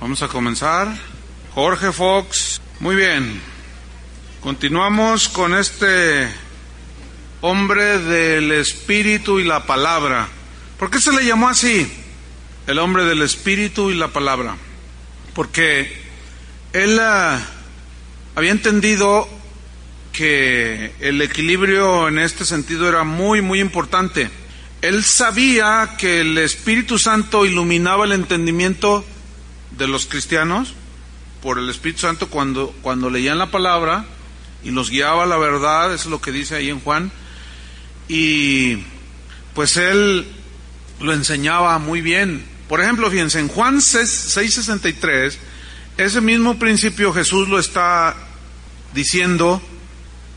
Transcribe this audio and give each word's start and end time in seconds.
Vamos 0.00 0.22
a 0.22 0.28
comenzar. 0.28 0.94
Jorge 1.54 1.90
Fox. 1.90 2.60
Muy 2.78 2.94
bien. 2.94 3.40
Continuamos 4.40 5.28
con 5.28 5.54
este 5.54 6.28
hombre 7.40 7.98
del 7.98 8.52
espíritu 8.52 9.40
y 9.40 9.44
la 9.44 9.66
palabra. 9.66 10.28
¿Por 10.78 10.88
qué 10.88 11.00
se 11.00 11.10
le 11.10 11.26
llamó 11.26 11.48
así? 11.48 11.92
El 12.68 12.78
hombre 12.78 13.06
del 13.06 13.22
espíritu 13.22 13.90
y 13.90 13.96
la 13.96 14.06
palabra. 14.08 14.56
Porque 15.34 16.00
él 16.72 17.00
uh, 17.00 17.40
había 18.36 18.52
entendido 18.52 19.28
que 20.12 20.92
el 21.00 21.20
equilibrio 21.22 22.06
en 22.06 22.20
este 22.20 22.44
sentido 22.44 22.88
era 22.88 23.02
muy, 23.02 23.42
muy 23.42 23.58
importante. 23.58 24.30
Él 24.80 25.02
sabía 25.02 25.96
que 25.98 26.20
el 26.20 26.38
Espíritu 26.38 27.00
Santo 27.00 27.44
iluminaba 27.44 28.04
el 28.04 28.12
entendimiento 28.12 29.04
de 29.72 29.88
los 29.88 30.06
cristianos 30.06 30.74
por 31.42 31.58
el 31.58 31.68
Espíritu 31.68 32.00
Santo 32.00 32.28
cuando, 32.28 32.74
cuando 32.82 33.10
leían 33.10 33.38
la 33.38 33.50
palabra 33.50 34.06
y 34.64 34.70
los 34.70 34.90
guiaba 34.90 35.26
la 35.26 35.36
verdad, 35.36 35.92
es 35.94 36.06
lo 36.06 36.20
que 36.20 36.32
dice 36.32 36.56
ahí 36.56 36.70
en 36.70 36.80
Juan. 36.80 37.12
Y 38.08 38.82
pues 39.54 39.76
él 39.76 40.26
lo 41.00 41.12
enseñaba 41.12 41.78
muy 41.78 42.00
bien. 42.00 42.44
Por 42.68 42.80
ejemplo, 42.80 43.10
fíjense, 43.10 43.40
en 43.40 43.48
Juan 43.48 43.80
6:63, 43.80 45.36
ese 45.96 46.20
mismo 46.20 46.56
principio 46.58 47.12
Jesús 47.12 47.48
lo 47.48 47.58
está 47.58 48.14
diciendo, 48.94 49.60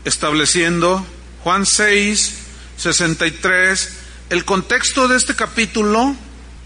estableciendo. 0.04 1.06
Juan 1.42 1.66
6:63, 1.66 3.88
el 4.30 4.44
contexto 4.44 5.08
de 5.08 5.16
este 5.16 5.34
capítulo 5.34 6.14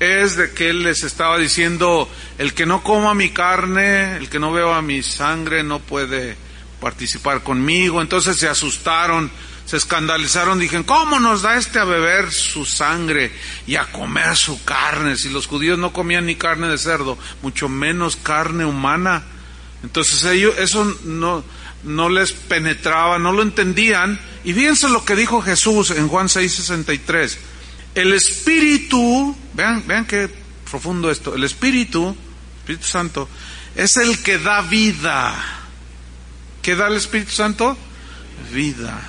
es 0.00 0.36
de 0.36 0.52
que 0.52 0.70
él 0.70 0.82
les 0.82 1.02
estaba 1.02 1.38
diciendo, 1.38 2.08
el 2.38 2.54
que 2.54 2.66
no 2.66 2.82
coma 2.82 3.14
mi 3.14 3.30
carne, 3.30 4.16
el 4.16 4.28
que 4.28 4.38
no 4.38 4.52
beba 4.52 4.82
mi 4.82 5.02
sangre, 5.02 5.62
no 5.62 5.78
puede 5.80 6.36
participar 6.80 7.42
conmigo. 7.42 8.02
Entonces 8.02 8.36
se 8.36 8.48
asustaron, 8.48 9.30
se 9.64 9.76
escandalizaron, 9.76 10.58
dijeron, 10.58 10.84
¿cómo 10.84 11.18
nos 11.18 11.42
da 11.42 11.56
este 11.56 11.78
a 11.78 11.84
beber 11.84 12.30
su 12.30 12.64
sangre 12.64 13.32
y 13.66 13.76
a 13.76 13.86
comer 13.86 14.36
su 14.36 14.62
carne? 14.64 15.16
Si 15.16 15.30
los 15.30 15.46
judíos 15.46 15.78
no 15.78 15.92
comían 15.92 16.26
ni 16.26 16.36
carne 16.36 16.68
de 16.68 16.78
cerdo, 16.78 17.18
mucho 17.42 17.68
menos 17.68 18.16
carne 18.16 18.64
humana. 18.64 19.24
Entonces 19.82 20.24
ellos, 20.24 20.54
eso 20.58 20.84
no, 21.04 21.42
no 21.84 22.08
les 22.08 22.32
penetraba, 22.32 23.18
no 23.18 23.32
lo 23.32 23.42
entendían. 23.42 24.20
Y 24.44 24.52
fíjense 24.52 24.88
lo 24.88 25.04
que 25.04 25.16
dijo 25.16 25.40
Jesús 25.40 25.90
en 25.90 26.08
Juan 26.08 26.28
6:63. 26.28 27.38
El 27.96 28.12
Espíritu, 28.12 29.34
vean, 29.54 29.86
vean 29.86 30.04
qué 30.04 30.28
profundo 30.70 31.10
esto, 31.10 31.34
el 31.34 31.44
Espíritu, 31.44 32.14
Espíritu 32.58 32.86
Santo, 32.86 33.26
es 33.74 33.96
el 33.96 34.22
que 34.22 34.36
da 34.36 34.60
vida. 34.60 35.34
¿Qué 36.60 36.76
da 36.76 36.88
el 36.88 36.96
Espíritu 36.96 37.30
Santo? 37.30 37.74
Vida. 38.52 39.00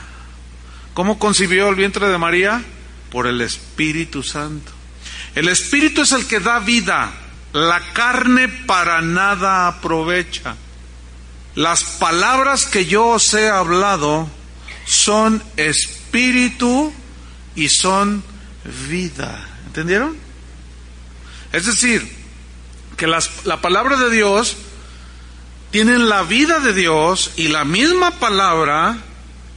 ¿Cómo 0.94 1.20
concibió 1.20 1.68
el 1.68 1.76
vientre 1.76 2.08
de 2.08 2.18
María? 2.18 2.64
Por 3.12 3.28
el 3.28 3.42
Espíritu 3.42 4.24
Santo. 4.24 4.72
El 5.36 5.50
Espíritu 5.50 6.04
es 6.04 6.14
el 6.14 6.26
que 6.26 6.40
da 6.40 6.60
vida. 6.60 7.12
La 7.52 7.92
carne 7.92 8.48
para 8.48 9.02
nada 9.02 9.68
aprovecha. 9.68 10.56
Las 11.56 11.84
palabras 11.84 12.66
que 12.66 12.86
yo 12.86 13.08
os 13.08 13.34
he 13.34 13.50
hablado 13.50 14.30
son 14.86 15.44
espíritu 15.58 16.94
y 17.54 17.68
son 17.68 18.24
vida. 18.88 19.48
¿Entendieron? 19.68 20.18
Es 21.52 21.66
decir, 21.66 22.08
que 22.98 23.08
las, 23.08 23.46
la 23.46 23.62
palabra 23.62 23.98
de 23.98 24.10
Dios 24.10 24.58
tiene 25.72 26.00
la 26.00 26.24
vida 26.24 26.60
de 26.60 26.74
Dios 26.74 27.32
y 27.36 27.50
la 27.50 27.64
misma 27.66 28.12
palabra, 28.12 28.98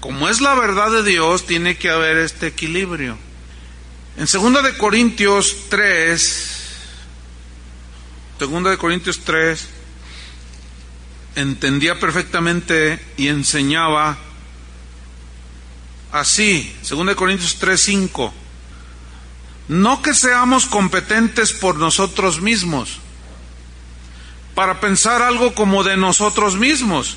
como 0.00 0.28
es 0.28 0.40
la 0.40 0.54
verdad 0.54 0.90
de 0.90 1.02
Dios, 1.02 1.46
tiene 1.46 1.76
que 1.76 1.90
haber 1.90 2.18
este 2.18 2.48
equilibrio. 2.48 3.16
En 4.16 4.26
2 4.26 4.62
de 4.62 4.76
Corintios 4.76 5.56
3, 5.68 6.56
2 8.38 8.64
de 8.64 8.78
Corintios 8.78 9.20
3, 9.20 9.68
entendía 11.36 11.98
perfectamente 11.98 13.00
y 13.16 13.28
enseñaba 13.28 14.18
así, 16.12 16.74
2 16.88 17.06
de 17.06 17.14
Corintios 17.14 17.56
3, 17.56 17.80
5. 17.80 18.34
No 19.70 20.02
que 20.02 20.14
seamos 20.14 20.66
competentes 20.66 21.52
por 21.52 21.76
nosotros 21.76 22.40
mismos, 22.40 22.98
para 24.56 24.80
pensar 24.80 25.22
algo 25.22 25.54
como 25.54 25.84
de 25.84 25.96
nosotros 25.96 26.56
mismos, 26.56 27.16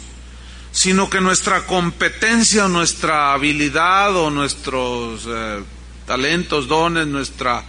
sino 0.72 1.10
que 1.10 1.20
nuestra 1.20 1.66
competencia, 1.66 2.68
nuestra 2.68 3.34
habilidad 3.34 4.16
o 4.16 4.30
nuestros 4.30 5.24
eh, 5.28 5.64
talentos, 6.06 6.68
dones, 6.68 7.08
nuestra 7.08 7.64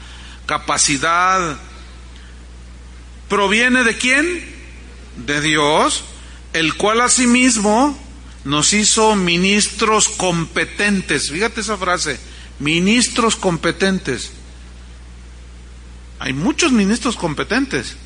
capacidad, 0.44 1.56
proviene 3.30 3.84
de 3.84 3.96
quién? 3.96 4.54
De 5.16 5.40
Dios, 5.40 6.04
el 6.52 6.74
cual 6.74 7.00
asimismo 7.00 7.98
nos 8.44 8.74
hizo 8.74 9.16
ministros 9.16 10.10
competentes. 10.10 11.30
Fíjate 11.30 11.62
esa 11.62 11.78
frase, 11.78 12.20
ministros 12.58 13.34
competentes. 13.34 14.43
Hay 16.24 16.32
muchos 16.32 16.72
ministros 16.72 17.16
competentes, 17.16 17.96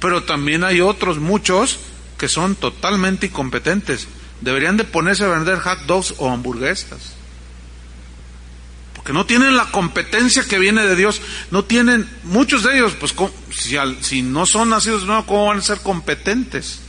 pero 0.00 0.24
también 0.24 0.64
hay 0.64 0.80
otros 0.80 1.18
muchos 1.18 1.78
que 2.18 2.28
son 2.28 2.56
totalmente 2.56 3.26
incompetentes. 3.26 4.08
Deberían 4.40 4.76
de 4.76 4.82
ponerse 4.82 5.22
a 5.22 5.28
vender 5.28 5.60
hot 5.60 5.78
dogs 5.86 6.14
o 6.18 6.28
hamburguesas. 6.28 7.14
Porque 8.96 9.12
no 9.12 9.26
tienen 9.26 9.56
la 9.56 9.66
competencia 9.66 10.42
que 10.42 10.58
viene 10.58 10.82
de 10.82 10.96
Dios. 10.96 11.22
No 11.52 11.62
tienen, 11.66 12.10
muchos 12.24 12.64
de 12.64 12.78
ellos, 12.78 12.94
pues 12.98 13.14
si, 13.56 13.76
si 14.00 14.22
no 14.22 14.44
son 14.44 14.70
nacidos 14.70 15.02
de 15.02 15.06
nuevo, 15.06 15.26
¿cómo 15.26 15.46
van 15.46 15.58
a 15.58 15.62
ser 15.62 15.78
competentes? 15.78 16.80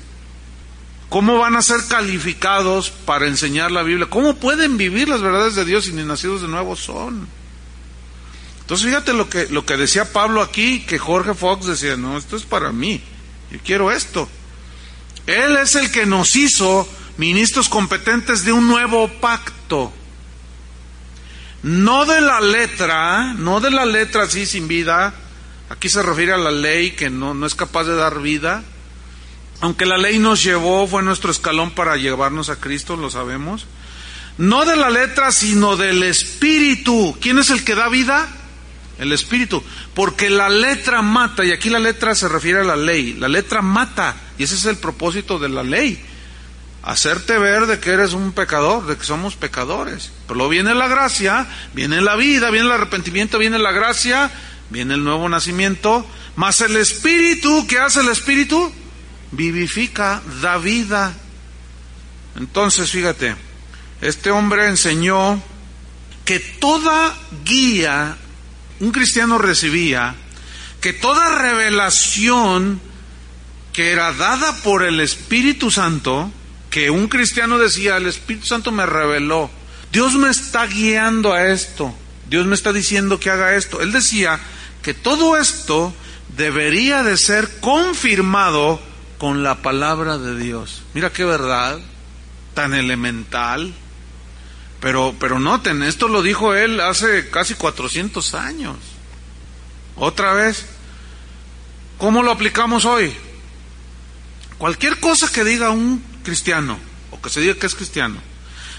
¿Cómo 1.07 1.37
van 1.37 1.55
a 1.55 1.61
ser 1.61 1.85
calificados 1.87 2.89
para 2.89 3.27
enseñar 3.27 3.69
la 3.69 3.83
Biblia? 3.83 4.07
¿Cómo 4.09 4.37
pueden 4.37 4.77
vivir 4.77 5.07
las 5.07 5.21
verdades 5.21 5.53
de 5.53 5.65
Dios 5.65 5.85
si 5.85 5.93
ni 5.93 6.01
nacidos 6.01 6.41
de 6.41 6.47
nuevo 6.47 6.75
son? 6.75 7.27
Entonces 8.69 8.85
fíjate 8.85 9.13
lo 9.13 9.27
que, 9.27 9.47
lo 9.47 9.65
que 9.65 9.77
decía 9.77 10.13
Pablo 10.13 10.43
aquí, 10.43 10.81
que 10.81 10.99
Jorge 10.99 11.33
Fox 11.33 11.65
decía, 11.65 11.97
no, 11.97 12.19
esto 12.19 12.35
es 12.35 12.43
para 12.43 12.71
mí, 12.71 13.01
yo 13.49 13.57
quiero 13.65 13.91
esto. 13.91 14.29
Él 15.25 15.57
es 15.57 15.73
el 15.73 15.89
que 15.89 16.05
nos 16.05 16.35
hizo 16.35 16.87
ministros 17.17 17.67
competentes 17.67 18.45
de 18.45 18.51
un 18.51 18.67
nuevo 18.67 19.07
pacto. 19.07 19.91
No 21.63 22.05
de 22.05 22.21
la 22.21 22.41
letra, 22.41 23.33
no 23.33 23.59
de 23.59 23.71
la 23.71 23.85
letra 23.87 24.25
así 24.25 24.45
sin 24.45 24.67
vida. 24.67 25.15
Aquí 25.71 25.89
se 25.89 26.03
refiere 26.03 26.33
a 26.33 26.37
la 26.37 26.51
ley 26.51 26.91
que 26.91 27.09
no, 27.09 27.33
no 27.33 27.47
es 27.47 27.55
capaz 27.55 27.85
de 27.85 27.95
dar 27.95 28.21
vida. 28.21 28.63
Aunque 29.61 29.87
la 29.87 29.97
ley 29.97 30.19
nos 30.19 30.43
llevó, 30.43 30.85
fue 30.85 31.01
nuestro 31.01 31.31
escalón 31.31 31.71
para 31.71 31.97
llevarnos 31.97 32.49
a 32.49 32.57
Cristo, 32.57 32.97
lo 32.97 33.09
sabemos. 33.09 33.65
No 34.37 34.63
de 34.65 34.75
la 34.75 34.91
letra, 34.91 35.31
sino 35.31 35.75
del 35.75 36.03
Espíritu. 36.03 37.17
¿Quién 37.19 37.39
es 37.39 37.49
el 37.49 37.63
que 37.63 37.73
da 37.73 37.89
vida? 37.89 38.35
El 38.99 39.11
espíritu, 39.13 39.63
porque 39.93 40.29
la 40.29 40.49
letra 40.49 41.01
mata, 41.01 41.43
y 41.45 41.51
aquí 41.51 41.69
la 41.69 41.79
letra 41.79 42.13
se 42.15 42.27
refiere 42.27 42.59
a 42.59 42.63
la 42.63 42.75
ley, 42.75 43.13
la 43.13 43.29
letra 43.29 43.61
mata, 43.61 44.15
y 44.37 44.43
ese 44.43 44.55
es 44.55 44.65
el 44.65 44.77
propósito 44.77 45.39
de 45.39 45.49
la 45.49 45.63
ley, 45.63 46.03
hacerte 46.83 47.37
ver 47.37 47.65
de 47.65 47.79
que 47.79 47.91
eres 47.91 48.13
un 48.13 48.33
pecador, 48.33 48.85
de 48.85 48.97
que 48.97 49.03
somos 49.03 49.35
pecadores. 49.35 50.11
Pero 50.27 50.35
luego 50.35 50.49
viene 50.49 50.73
la 50.75 50.87
gracia, 50.87 51.47
viene 51.73 52.01
la 52.01 52.15
vida, 52.15 52.49
viene 52.49 52.67
el 52.67 52.73
arrepentimiento, 52.73 53.37
viene 53.37 53.57
la 53.57 53.71
gracia, 53.71 54.31
viene 54.69 54.95
el 54.95 55.03
nuevo 55.03 55.27
nacimiento, 55.29 56.05
más 56.35 56.61
el 56.61 56.75
espíritu, 56.75 57.65
¿qué 57.67 57.79
hace 57.79 58.01
el 58.01 58.09
espíritu? 58.09 58.71
Vivifica, 59.31 60.21
da 60.41 60.57
vida. 60.57 61.13
Entonces, 62.37 62.89
fíjate, 62.91 63.35
este 64.01 64.31
hombre 64.31 64.67
enseñó 64.67 65.41
que 66.25 66.39
toda 66.39 67.13
guía 67.43 68.17
un 68.79 68.91
cristiano 68.91 69.37
recibía 69.37 70.15
que 70.81 70.93
toda 70.93 71.41
revelación 71.41 72.79
que 73.73 73.91
era 73.91 74.13
dada 74.13 74.55
por 74.63 74.83
el 74.83 74.99
Espíritu 74.99 75.71
Santo, 75.71 76.31
que 76.69 76.89
un 76.89 77.07
cristiano 77.07 77.57
decía, 77.57 77.97
el 77.97 78.07
Espíritu 78.07 78.45
Santo 78.45 78.71
me 78.71 78.85
reveló, 78.85 79.49
Dios 79.91 80.15
me 80.15 80.29
está 80.29 80.65
guiando 80.67 81.33
a 81.33 81.47
esto, 81.47 81.93
Dios 82.29 82.45
me 82.45 82.55
está 82.55 82.73
diciendo 82.73 83.19
que 83.19 83.29
haga 83.29 83.55
esto. 83.55 83.81
Él 83.81 83.91
decía 83.91 84.39
que 84.81 84.93
todo 84.93 85.37
esto 85.37 85.93
debería 86.37 87.03
de 87.03 87.17
ser 87.17 87.59
confirmado 87.59 88.79
con 89.17 89.43
la 89.43 89.61
palabra 89.61 90.17
de 90.17 90.37
Dios. 90.37 90.83
Mira 90.93 91.11
qué 91.11 91.25
verdad, 91.25 91.79
tan 92.53 92.73
elemental. 92.73 93.73
Pero, 94.79 95.13
pero 95.19 95.39
noten, 95.39 95.83
esto 95.83 96.07
lo 96.07 96.21
dijo 96.21 96.53
él 96.53 96.79
hace 96.79 97.29
casi 97.29 97.53
400 97.55 98.33
años. 98.33 98.77
Otra 99.95 100.33
vez, 100.33 100.65
¿cómo 101.97 102.23
lo 102.23 102.31
aplicamos 102.31 102.85
hoy? 102.85 103.13
Cualquier 104.57 104.99
cosa 104.99 105.29
que 105.31 105.43
diga 105.43 105.71
un 105.71 106.03
cristiano, 106.23 106.79
o 107.11 107.21
que 107.21 107.29
se 107.29 107.41
diga 107.41 107.55
que 107.55 107.67
es 107.67 107.75
cristiano, 107.75 108.21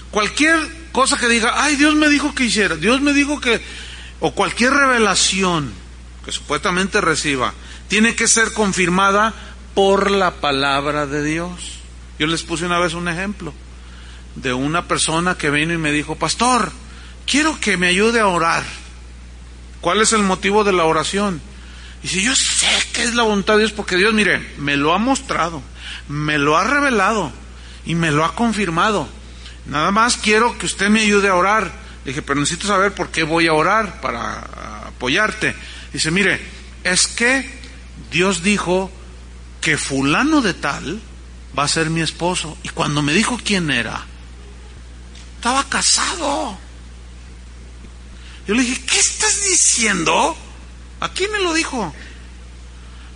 cualquier 0.09 0.57
cosa 0.91 1.17
que 1.17 1.27
diga, 1.27 1.63
ay, 1.63 1.75
Dios 1.75 1.93
me 1.95 2.09
dijo 2.09 2.33
que 2.33 2.45
hiciera, 2.45 2.75
Dios 2.75 3.01
me 3.01 3.13
dijo 3.13 3.39
que, 3.39 3.61
o 4.19 4.33
cualquier 4.33 4.73
revelación 4.73 5.71
que 6.25 6.31
supuestamente 6.31 7.01
reciba, 7.01 7.53
tiene 7.87 8.15
que 8.15 8.27
ser 8.27 8.53
confirmada 8.53 9.33
por 9.75 10.09
la 10.09 10.35
palabra 10.35 11.05
de 11.05 11.23
Dios. 11.23 11.79
Yo 12.17 12.27
les 12.27 12.43
puse 12.43 12.65
una 12.65 12.79
vez 12.79 12.93
un 12.93 13.07
ejemplo 13.07 13.53
de 14.35 14.53
una 14.53 14.87
persona 14.87 15.37
que 15.37 15.49
vino 15.49 15.73
y 15.73 15.77
me 15.77 15.91
dijo, 15.91 16.15
pastor, 16.15 16.71
quiero 17.25 17.59
que 17.59 17.77
me 17.77 17.87
ayude 17.87 18.19
a 18.19 18.27
orar. 18.27 18.63
¿Cuál 19.81 20.01
es 20.01 20.13
el 20.13 20.23
motivo 20.23 20.63
de 20.63 20.73
la 20.73 20.85
oración? 20.85 21.41
Y 22.03 22.07
si 22.07 22.23
yo 22.23 22.35
sé 22.35 22.67
que 22.93 23.03
es 23.03 23.15
la 23.15 23.23
voluntad 23.23 23.55
de 23.55 23.61
Dios, 23.61 23.71
porque 23.71 23.97
Dios, 23.97 24.13
mire, 24.13 24.53
me 24.57 24.77
lo 24.77 24.93
ha 24.93 24.97
mostrado, 24.97 25.61
me 26.07 26.37
lo 26.37 26.57
ha 26.57 26.63
revelado 26.63 27.31
y 27.85 27.95
me 27.95 28.11
lo 28.11 28.25
ha 28.25 28.35
confirmado. 28.35 29.07
Nada 29.65 29.91
más 29.91 30.17
quiero 30.17 30.57
que 30.57 30.65
usted 30.65 30.89
me 30.89 31.01
ayude 31.01 31.29
a 31.29 31.35
orar. 31.35 31.71
Le 32.03 32.11
dije, 32.11 32.21
pero 32.21 32.39
necesito 32.39 32.67
saber 32.67 32.93
por 32.93 33.09
qué 33.09 33.23
voy 33.23 33.47
a 33.47 33.53
orar 33.53 34.01
para 34.01 34.87
apoyarte. 34.87 35.55
Dice, 35.93 36.09
mire, 36.09 36.41
es 36.83 37.07
que 37.07 37.47
Dios 38.11 38.41
dijo 38.41 38.91
que 39.61 39.77
fulano 39.77 40.41
de 40.41 40.55
tal 40.55 40.99
va 41.57 41.63
a 41.63 41.67
ser 41.67 41.89
mi 41.89 42.01
esposo. 42.01 42.57
Y 42.63 42.69
cuando 42.69 43.03
me 43.03 43.13
dijo 43.13 43.39
quién 43.43 43.69
era, 43.69 44.05
estaba 45.41 45.63
casado. 45.63 46.55
Yo 48.47 48.53
le 48.53 48.61
dije, 48.61 48.79
¿qué 48.85 48.99
estás 48.99 49.43
diciendo? 49.43 50.37
¿A 50.99 51.09
quién 51.09 51.31
me 51.31 51.39
lo 51.39 51.51
dijo? 51.55 51.91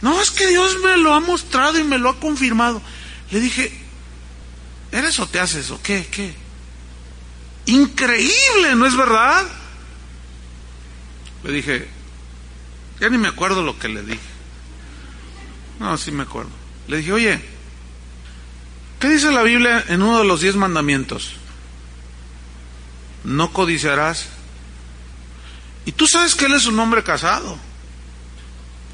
No, 0.02 0.20
es 0.20 0.32
que 0.32 0.48
Dios 0.48 0.78
me 0.84 0.98
lo 0.98 1.14
ha 1.14 1.20
mostrado 1.20 1.78
y 1.78 1.84
me 1.84 2.00
lo 2.00 2.10
ha 2.10 2.20
confirmado. 2.20 2.82
Le 3.30 3.40
dije, 3.40 3.72
¿eres 4.92 5.20
o 5.20 5.28
te 5.28 5.40
haces 5.40 5.70
o 5.70 5.80
qué? 5.84 6.08
¿Qué? 6.10 6.34
Increíble, 7.68 8.76
¿no 8.76 8.88
es 8.88 8.98
verdad? 8.98 9.46
Le 11.44 11.52
dije, 11.52 11.88
ya 13.00 13.08
ni 13.10 13.20
me 13.20 13.28
acuerdo 13.28 13.62
lo 13.62 13.78
que 13.78 13.88
le 13.88 14.02
dije. 14.02 14.20
No, 15.80 15.96
sí 16.00 16.10
me 16.10 16.24
acuerdo. 16.24 16.50
Le 16.88 16.98
dije, 16.98 17.14
oye, 17.14 17.40
¿qué 19.00 19.10
dice 19.10 19.32
la 19.32 19.44
Biblia 19.44 19.86
en 19.90 20.02
uno 20.02 20.18
de 20.18 20.26
los 20.26 20.42
diez 20.42 20.56
mandamientos? 20.56 21.36
No 23.26 23.52
codiciarás. 23.52 24.28
Y 25.86 25.92
tú 25.92 26.08
sabes 26.08 26.36
que 26.36 26.46
él 26.46 26.54
es 26.54 26.66
un 26.66 26.80
hombre 26.80 27.04
casado. 27.04 27.58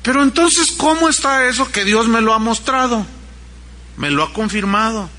Pero 0.03 0.23
entonces, 0.23 0.71
¿cómo 0.71 1.09
está 1.09 1.47
eso 1.47 1.71
que 1.71 1.85
Dios 1.85 2.07
me 2.07 2.21
lo 2.21 2.33
ha 2.33 2.39
mostrado? 2.39 3.05
Me 3.97 4.09
lo 4.09 4.23
ha 4.23 4.33
confirmado. 4.33 5.09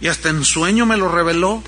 Y 0.00 0.08
hasta 0.08 0.28
en 0.28 0.44
sueño 0.44 0.84
me 0.86 0.96
lo 0.96 1.08
reveló. 1.08 1.62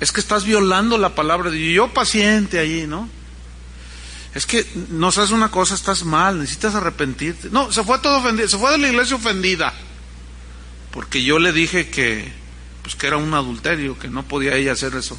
Es 0.00 0.10
que 0.10 0.20
estás 0.20 0.44
violando 0.44 0.98
la 0.98 1.14
palabra 1.14 1.50
de 1.50 1.58
Dios. 1.58 1.74
Yo 1.74 1.94
paciente 1.94 2.58
allí, 2.58 2.86
¿no? 2.86 3.08
Es 4.34 4.46
que 4.46 4.66
no 4.90 5.12
sabes 5.12 5.30
una 5.30 5.50
cosa, 5.50 5.74
estás 5.74 6.04
mal, 6.04 6.40
necesitas 6.40 6.74
arrepentirte. 6.74 7.50
No, 7.50 7.70
se 7.70 7.84
fue 7.84 8.00
todo 8.00 8.18
ofendido, 8.18 8.48
se 8.48 8.58
fue 8.58 8.72
de 8.72 8.78
la 8.78 8.88
iglesia 8.88 9.14
ofendida. 9.14 9.72
Porque 10.90 11.22
yo 11.22 11.38
le 11.38 11.52
dije 11.52 11.88
que, 11.88 12.32
pues 12.84 12.96
que 12.96 13.06
era 13.06 13.16
un 13.16 13.32
adulterio, 13.32 13.98
que 13.98 14.08
no 14.08 14.24
podía 14.24 14.54
ella 14.56 14.72
hacer 14.72 14.94
eso. 14.94 15.18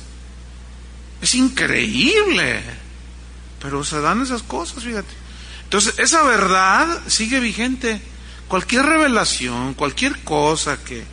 Es 1.19 1.33
increíble. 1.33 2.61
Pero 3.59 3.83
se 3.83 3.99
dan 3.99 4.21
esas 4.21 4.43
cosas, 4.43 4.83
fíjate. 4.83 5.11
Entonces, 5.63 5.97
esa 5.97 6.21
verdad 6.21 7.01
sigue 7.07 7.39
vigente. 7.39 7.99
Cualquier 8.47 8.85
revelación, 8.85 9.73
cualquier 9.73 10.23
cosa 10.23 10.77
que, 10.83 11.03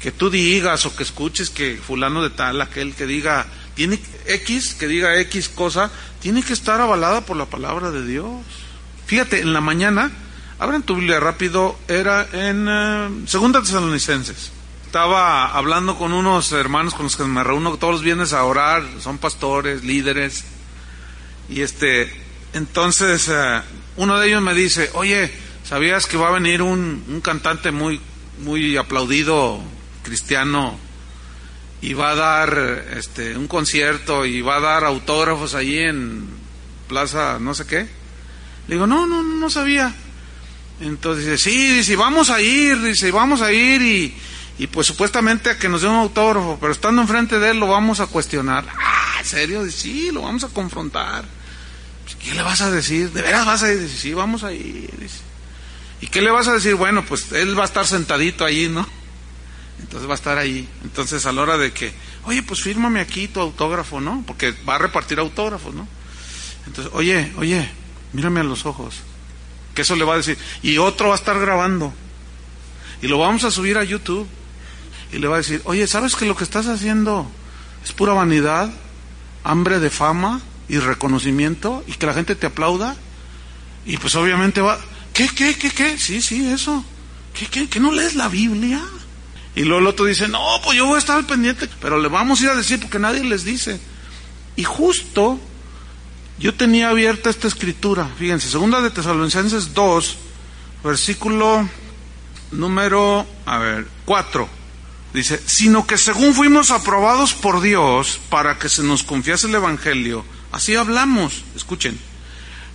que 0.00 0.12
tú 0.12 0.30
digas 0.30 0.86
o 0.86 0.94
que 0.94 1.02
escuches 1.02 1.50
que 1.50 1.76
fulano 1.84 2.22
de 2.22 2.30
tal, 2.30 2.60
aquel 2.60 2.94
que 2.94 3.06
diga, 3.06 3.48
tiene 3.74 3.98
X, 4.26 4.74
que 4.74 4.86
diga 4.86 5.18
X 5.18 5.48
cosa, 5.48 5.90
tiene 6.20 6.44
que 6.44 6.52
estar 6.52 6.80
avalada 6.80 7.22
por 7.22 7.36
la 7.36 7.46
palabra 7.46 7.90
de 7.90 8.06
Dios. 8.06 8.36
Fíjate, 9.06 9.40
en 9.40 9.52
la 9.52 9.60
mañana, 9.60 10.12
abran 10.60 10.84
tu 10.84 10.94
Biblia 10.94 11.18
rápido, 11.18 11.76
era 11.88 12.28
en 12.32 12.68
uh, 12.68 13.26
Segunda 13.26 13.60
Tesalonicenses. 13.60 14.52
Estaba 14.90 15.46
hablando 15.46 15.96
con 15.96 16.12
unos 16.12 16.50
hermanos 16.50 16.94
con 16.94 17.04
los 17.04 17.16
que 17.16 17.22
me 17.22 17.44
reúno 17.44 17.76
todos 17.76 17.92
los 17.92 18.02
viernes 18.02 18.32
a 18.32 18.42
orar, 18.42 18.82
son 18.98 19.18
pastores, 19.18 19.84
líderes, 19.84 20.44
y 21.48 21.60
este, 21.60 22.12
entonces 22.54 23.28
uh, 23.28 23.62
uno 24.02 24.18
de 24.18 24.26
ellos 24.26 24.42
me 24.42 24.52
dice, 24.52 24.90
oye, 24.94 25.32
¿sabías 25.62 26.06
que 26.06 26.16
va 26.16 26.26
a 26.26 26.32
venir 26.32 26.60
un, 26.60 27.04
un 27.08 27.20
cantante 27.20 27.70
muy, 27.70 28.00
muy 28.40 28.76
aplaudido 28.76 29.62
cristiano 30.02 30.76
y 31.80 31.92
va 31.92 32.10
a 32.10 32.14
dar 32.16 32.84
este 32.96 33.36
un 33.36 33.46
concierto 33.46 34.26
y 34.26 34.42
va 34.42 34.56
a 34.56 34.60
dar 34.60 34.82
autógrafos 34.82 35.54
allí 35.54 35.78
en 35.78 36.26
Plaza 36.88 37.38
no 37.38 37.54
sé 37.54 37.64
qué. 37.64 37.86
Le 38.66 38.74
digo, 38.74 38.88
no, 38.88 39.06
no, 39.06 39.22
no 39.22 39.50
sabía. 39.50 39.94
Entonces 40.80 41.26
dice, 41.26 41.38
sí, 41.38 41.74
dice, 41.76 41.94
vamos 41.94 42.28
a 42.28 42.40
ir, 42.40 42.82
dice, 42.82 43.12
vamos 43.12 43.40
a 43.40 43.52
ir 43.52 43.82
y, 43.82 44.14
y 44.60 44.66
pues 44.66 44.86
supuestamente 44.86 45.48
a 45.48 45.56
que 45.56 45.70
nos 45.70 45.80
dé 45.80 45.88
un 45.88 45.94
autógrafo, 45.94 46.58
pero 46.60 46.70
estando 46.70 47.00
enfrente 47.00 47.38
de 47.38 47.52
él 47.52 47.58
lo 47.58 47.66
vamos 47.66 47.98
a 48.00 48.06
cuestionar. 48.06 48.66
Ah, 48.78 49.14
¿en 49.18 49.24
serio? 49.24 49.70
Sí, 49.70 50.10
lo 50.12 50.20
vamos 50.20 50.44
a 50.44 50.48
confrontar. 50.48 51.24
¿Qué 52.22 52.34
le 52.34 52.42
vas 52.42 52.60
a 52.60 52.70
decir? 52.70 53.10
¿De 53.10 53.22
veras 53.22 53.46
vas 53.46 53.62
a 53.62 53.72
ir? 53.72 53.80
Dice, 53.80 53.96
sí, 53.96 54.12
vamos 54.12 54.44
a 54.44 54.52
ir. 54.52 54.90
Dice. 54.98 55.20
¿Y 56.02 56.08
qué 56.08 56.20
le 56.20 56.30
vas 56.30 56.46
a 56.46 56.52
decir? 56.52 56.74
Bueno, 56.74 57.06
pues 57.06 57.32
él 57.32 57.58
va 57.58 57.62
a 57.62 57.64
estar 57.64 57.86
sentadito 57.86 58.44
allí, 58.44 58.68
¿no? 58.68 58.86
Entonces 59.78 60.06
va 60.06 60.12
a 60.12 60.16
estar 60.16 60.36
ahí. 60.36 60.68
Entonces 60.84 61.24
a 61.24 61.32
la 61.32 61.40
hora 61.40 61.56
de 61.56 61.72
que, 61.72 61.94
oye, 62.24 62.42
pues 62.42 62.60
fírmame 62.60 63.00
aquí 63.00 63.28
tu 63.28 63.40
autógrafo, 63.40 63.98
¿no? 63.98 64.22
Porque 64.26 64.54
va 64.68 64.74
a 64.74 64.78
repartir 64.78 65.20
autógrafos, 65.20 65.74
¿no? 65.74 65.88
Entonces, 66.66 66.92
oye, 66.94 67.32
oye, 67.38 67.66
mírame 68.12 68.40
a 68.40 68.44
los 68.44 68.66
ojos. 68.66 68.96
Que 69.74 69.80
eso 69.80 69.96
le 69.96 70.04
va 70.04 70.12
a 70.12 70.18
decir. 70.18 70.36
Y 70.62 70.76
otro 70.76 71.08
va 71.08 71.14
a 71.14 71.16
estar 71.16 71.40
grabando. 71.40 71.94
Y 73.00 73.08
lo 73.08 73.16
vamos 73.16 73.44
a 73.44 73.50
subir 73.50 73.78
a 73.78 73.84
YouTube. 73.84 74.28
Y 75.12 75.18
le 75.18 75.28
va 75.28 75.36
a 75.36 75.38
decir, 75.38 75.60
oye, 75.64 75.86
¿sabes 75.86 76.16
que 76.16 76.26
lo 76.26 76.36
que 76.36 76.44
estás 76.44 76.66
haciendo 76.66 77.30
es 77.84 77.92
pura 77.92 78.12
vanidad, 78.12 78.70
hambre 79.44 79.80
de 79.80 79.90
fama 79.90 80.40
y 80.68 80.78
reconocimiento 80.78 81.82
y 81.86 81.92
que 81.92 82.06
la 82.06 82.14
gente 82.14 82.34
te 82.34 82.46
aplauda? 82.46 82.96
Y 83.86 83.96
pues 83.96 84.14
obviamente 84.14 84.60
va, 84.60 84.78
¿qué, 85.12 85.28
qué, 85.28 85.56
qué, 85.56 85.70
qué? 85.70 85.98
Sí, 85.98 86.22
sí, 86.22 86.46
eso. 86.46 86.84
¿Qué, 87.34 87.46
qué, 87.46 87.68
qué 87.68 87.80
no 87.80 87.92
lees 87.92 88.14
la 88.14 88.28
Biblia? 88.28 88.82
Y 89.54 89.64
luego 89.64 89.80
el 89.80 89.86
otro 89.88 90.04
dice, 90.04 90.28
no, 90.28 90.40
pues 90.62 90.78
yo 90.78 90.86
voy 90.86 90.96
a 90.96 90.98
estar 90.98 91.24
pendiente, 91.26 91.68
pero 91.80 91.98
le 91.98 92.08
vamos 92.08 92.40
a 92.40 92.44
ir 92.44 92.50
a 92.50 92.54
decir 92.54 92.80
porque 92.80 92.98
nadie 92.98 93.24
les 93.24 93.44
dice. 93.44 93.80
Y 94.56 94.64
justo 94.64 95.40
yo 96.38 96.54
tenía 96.54 96.90
abierta 96.90 97.30
esta 97.30 97.48
escritura, 97.48 98.08
fíjense, 98.18 98.48
segunda 98.48 98.80
de 98.80 98.90
Tesalonicenses 98.90 99.74
2, 99.74 100.16
versículo 100.84 101.68
número, 102.52 103.26
a 103.44 103.58
ver, 103.58 103.86
4. 104.04 104.59
Dice, 105.12 105.42
sino 105.44 105.86
que 105.86 105.98
según 105.98 106.34
fuimos 106.34 106.70
aprobados 106.70 107.34
por 107.34 107.60
Dios 107.60 108.20
para 108.28 108.58
que 108.58 108.68
se 108.68 108.84
nos 108.84 109.02
confiase 109.02 109.48
el 109.48 109.56
Evangelio, 109.56 110.24
así 110.52 110.76
hablamos, 110.76 111.42
escuchen, 111.56 111.98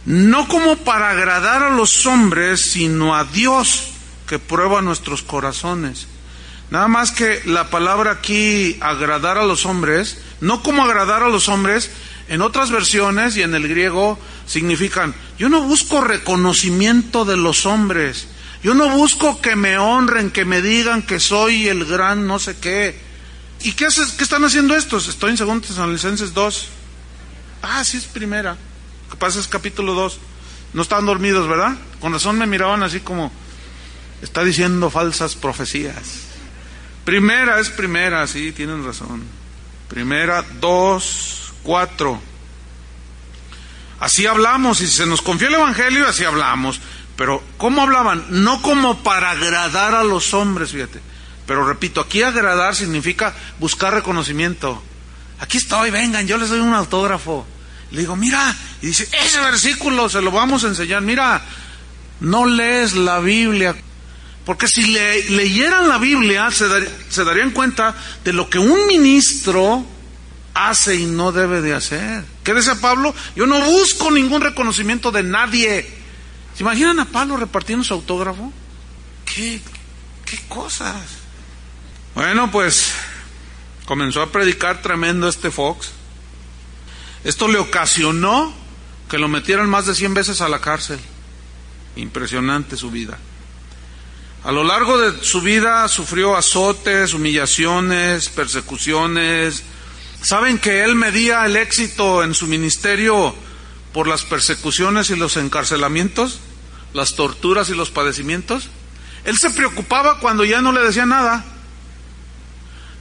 no 0.06 0.48
como 0.48 0.76
para 0.78 1.12
agradar 1.12 1.64
a 1.64 1.70
los 1.70 2.06
hombres, 2.06 2.62
sino 2.62 3.16
a 3.16 3.24
Dios 3.24 3.88
que 4.28 4.38
prueba 4.38 4.82
nuestros 4.82 5.24
corazones. 5.24 6.08
Nada 6.72 6.88
más 6.88 7.12
que 7.12 7.42
la 7.46 7.70
palabra 7.70 8.12
aquí, 8.12 8.78
agradar 8.82 9.38
a 9.38 9.46
los 9.46 9.66
hombres, 9.66 10.18
no 10.42 10.62
como 10.62 10.84
agradar 10.84 11.24
a 11.24 11.30
los 11.30 11.48
hombres, 11.48 11.90
en 12.28 12.42
otras 12.42 12.72
versiones 12.72 13.38
y 13.38 13.44
en 13.44 13.54
el 13.56 13.68
griego 13.68 14.20
significan, 14.48 15.14
yo 15.38 15.48
no 15.48 15.62
busco 15.62 16.02
reconocimiento 16.02 17.24
de 17.24 17.38
los 17.38 17.66
hombres, 17.66 18.28
yo 18.66 18.74
no 18.74 18.90
busco 18.90 19.40
que 19.42 19.56
me 19.56 19.78
honren, 19.78 20.32
que 20.32 20.44
me 20.44 20.60
digan 20.60 21.04
que 21.04 21.20
soy 21.20 21.68
el 21.68 21.86
gran 21.86 22.26
no 22.26 22.40
sé 22.40 22.58
qué. 22.58 23.00
¿Y 23.62 23.74
qué, 23.74 23.86
haces, 23.86 24.14
qué 24.14 24.24
están 24.24 24.44
haciendo 24.44 24.76
estos? 24.76 25.08
Estoy 25.08 25.30
en 25.30 25.36
2 25.36 25.62
Tesalonicenses 25.62 26.34
2. 26.34 26.68
Ah, 27.62 27.84
sí 27.84 27.98
es 27.98 28.06
primera. 28.06 28.58
Lo 29.12 29.20
pasa 29.20 29.40
es 29.40 29.48
capítulo 29.48 29.94
2. 29.94 30.18
No 30.74 30.82
estaban 30.82 31.06
dormidos, 31.06 31.48
¿verdad? 31.48 31.78
Con 32.00 32.12
razón 32.12 32.40
me 32.40 32.48
miraban 32.48 32.82
así 32.82 33.02
como, 33.02 33.32
está 34.24 34.44
diciendo 34.44 34.90
falsas 34.90 35.36
profecías. 35.36 36.22
Primera 37.04 37.60
es 37.60 37.70
primera, 37.70 38.26
sí, 38.26 38.52
tienen 38.52 38.84
razón. 38.84 39.22
Primera, 39.90 40.44
dos, 40.60 41.54
cuatro. 41.62 42.20
Así 44.00 44.26
hablamos, 44.26 44.82
y 44.82 44.88
si 44.88 44.94
se 44.94 45.06
nos 45.06 45.22
confía 45.22 45.50
el 45.50 45.54
Evangelio, 45.54 46.08
así 46.08 46.24
hablamos. 46.24 46.82
Pero, 47.16 47.42
¿cómo 47.58 47.82
hablaban? 47.82 48.26
No 48.30 48.62
como 48.62 49.04
para 49.04 49.32
agradar 49.32 49.96
a 49.96 50.04
los 50.04 50.34
hombres, 50.34 50.72
fíjate. 50.72 51.00
Pero 51.48 51.66
repito, 51.66 52.02
aquí 52.02 52.24
agradar 52.24 52.76
significa 52.76 53.34
buscar 53.60 53.94
reconocimiento. 53.94 54.82
Aquí 55.40 55.58
estoy, 55.58 55.92
vengan, 55.92 56.28
yo 56.28 56.38
les 56.38 56.50
doy 56.50 56.60
un 56.60 56.74
autógrafo. 56.74 57.46
Le 57.92 58.02
digo, 58.02 58.16
mira, 58.16 58.56
y 58.82 58.88
dice, 58.88 59.08
ese 59.24 59.40
versículo 59.40 60.10
se 60.10 60.22
lo 60.22 60.32
vamos 60.32 60.64
a 60.64 60.68
enseñar. 60.68 61.02
Mira, 61.02 61.42
no 62.20 62.46
lees 62.46 62.94
la 62.94 63.20
Biblia. 63.20 63.76
Porque 64.46 64.68
si 64.68 64.86
leyeran 64.86 65.88
la 65.88 65.98
Biblia, 65.98 66.52
se, 66.52 66.66
se 67.10 67.24
darían 67.24 67.52
cuenta 67.52 67.96
de 68.24 68.34
lo 68.34 68.50
que 68.50 68.60
un 68.60 68.88
ministro 68.88 69.86
hace 70.54 70.96
y 70.96 71.06
no 71.06 71.32
debe 71.32 71.62
de 71.62 71.74
hacer. 71.74 72.24
¿Qué 72.44 72.54
dice 72.54 72.76
Pablo? 72.76 73.14
Yo 73.36 73.46
no 73.46 73.60
busco 73.62 74.12
ningún 74.12 74.42
reconocimiento 74.42 75.12
de 75.12 75.24
nadie. 75.24 76.05
¿Se 76.56 76.64
imaginan 76.64 77.00
a 77.00 77.06
Pablo 77.06 77.38
repartiendo 77.38 77.84
su 77.84 77.94
autógrafo? 77.94 78.52
¿Qué, 79.26 79.62
qué 80.26 80.40
cosas? 80.48 80.96
Bueno, 82.14 82.50
pues 82.50 82.94
comenzó 83.86 84.22
a 84.22 84.32
predicar 84.32 84.82
tremendo 84.82 85.28
este 85.28 85.52
Fox. 85.52 85.92
Esto 87.26 87.48
le 87.48 87.58
ocasionó 87.58 88.54
que 89.10 89.18
lo 89.18 89.28
metieran 89.28 89.70
más 89.70 89.86
de 89.86 89.96
100 89.96 90.14
veces 90.14 90.42
a 90.42 90.48
la 90.48 90.62
cárcel. 90.62 91.00
Impresionante 91.98 92.78
su 92.78 92.90
vida. 92.90 93.18
A 94.46 94.52
lo 94.52 94.64
largo 94.64 94.98
de 94.98 95.24
su 95.24 95.42
vida 95.42 95.88
sufrió 95.88 96.38
azotes, 96.38 97.14
humillaciones, 97.14 98.30
persecuciones. 98.30 99.64
¿Saben 100.22 100.60
que 100.60 100.84
él 100.84 100.96
medía 100.96 101.46
el 101.46 101.58
éxito 101.58 102.24
en 102.24 102.34
su 102.34 102.48
ministerio 102.48 103.36
por 103.96 104.10
las 104.10 104.26
persecuciones 104.26 105.10
y 105.10 105.16
los 105.16 105.38
encarcelamientos, 105.38 106.42
las 106.92 107.16
torturas 107.16 107.70
y 107.70 107.76
los 107.76 107.92
padecimientos? 107.92 108.68
Él 109.24 109.38
se 109.38 109.52
preocupaba 109.52 110.20
cuando 110.20 110.44
ya 110.44 110.62
no 110.62 110.74
le 110.74 110.82
decía 110.82 111.06
nada. 111.06 111.46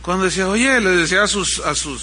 Cuando 0.03 0.27
decía, 0.27 0.47
oye, 0.47 0.81
le 0.81 0.91
decía 0.91 1.25
a 1.25 1.27
sus, 1.27 1.59
a 1.59 1.75
sus, 1.75 2.03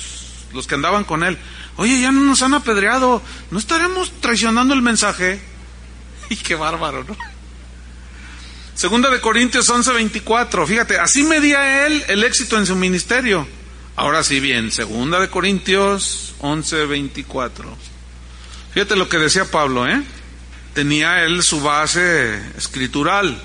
los 0.52 0.68
que 0.68 0.76
andaban 0.76 1.06
con 1.06 1.24
él, 1.24 1.38
oye, 1.78 2.02
ya 2.02 2.12
no 2.12 2.20
nos 2.20 2.42
han 2.42 2.54
apedreado, 2.54 3.22
¿no 3.50 3.60
estaremos 3.60 4.12
traicionando 4.20 4.74
el 4.74 4.82
mensaje? 4.82 5.40
Y 6.30 6.36
qué 6.36 6.56
bárbaro, 6.56 7.06
¿no? 7.06 7.16
Segunda 8.76 9.10
de 9.10 9.22
Corintios 9.22 9.70
11, 9.70 9.94
24, 9.94 10.68
fíjate, 10.68 11.00
así 11.00 11.24
medía 11.24 11.88
él 11.88 12.04
el 12.10 12.26
éxito 12.26 12.58
en 12.58 12.66
su 12.66 12.76
ministerio. 12.76 13.48
Ahora 13.96 14.22
sí 14.26 14.42
bien, 14.42 14.70
segunda 14.70 15.22
de 15.22 15.30
Corintios 15.30 16.36
11, 16.40 16.88
24. 16.88 17.91
Fíjate 18.74 18.96
lo 18.96 19.10
que 19.10 19.18
decía 19.18 19.46
Pablo, 19.46 19.88
¿eh? 19.88 20.02
Tenía 20.74 21.24
él 21.24 21.44
su 21.44 21.62
base 21.62 22.42
escritural. 22.58 23.42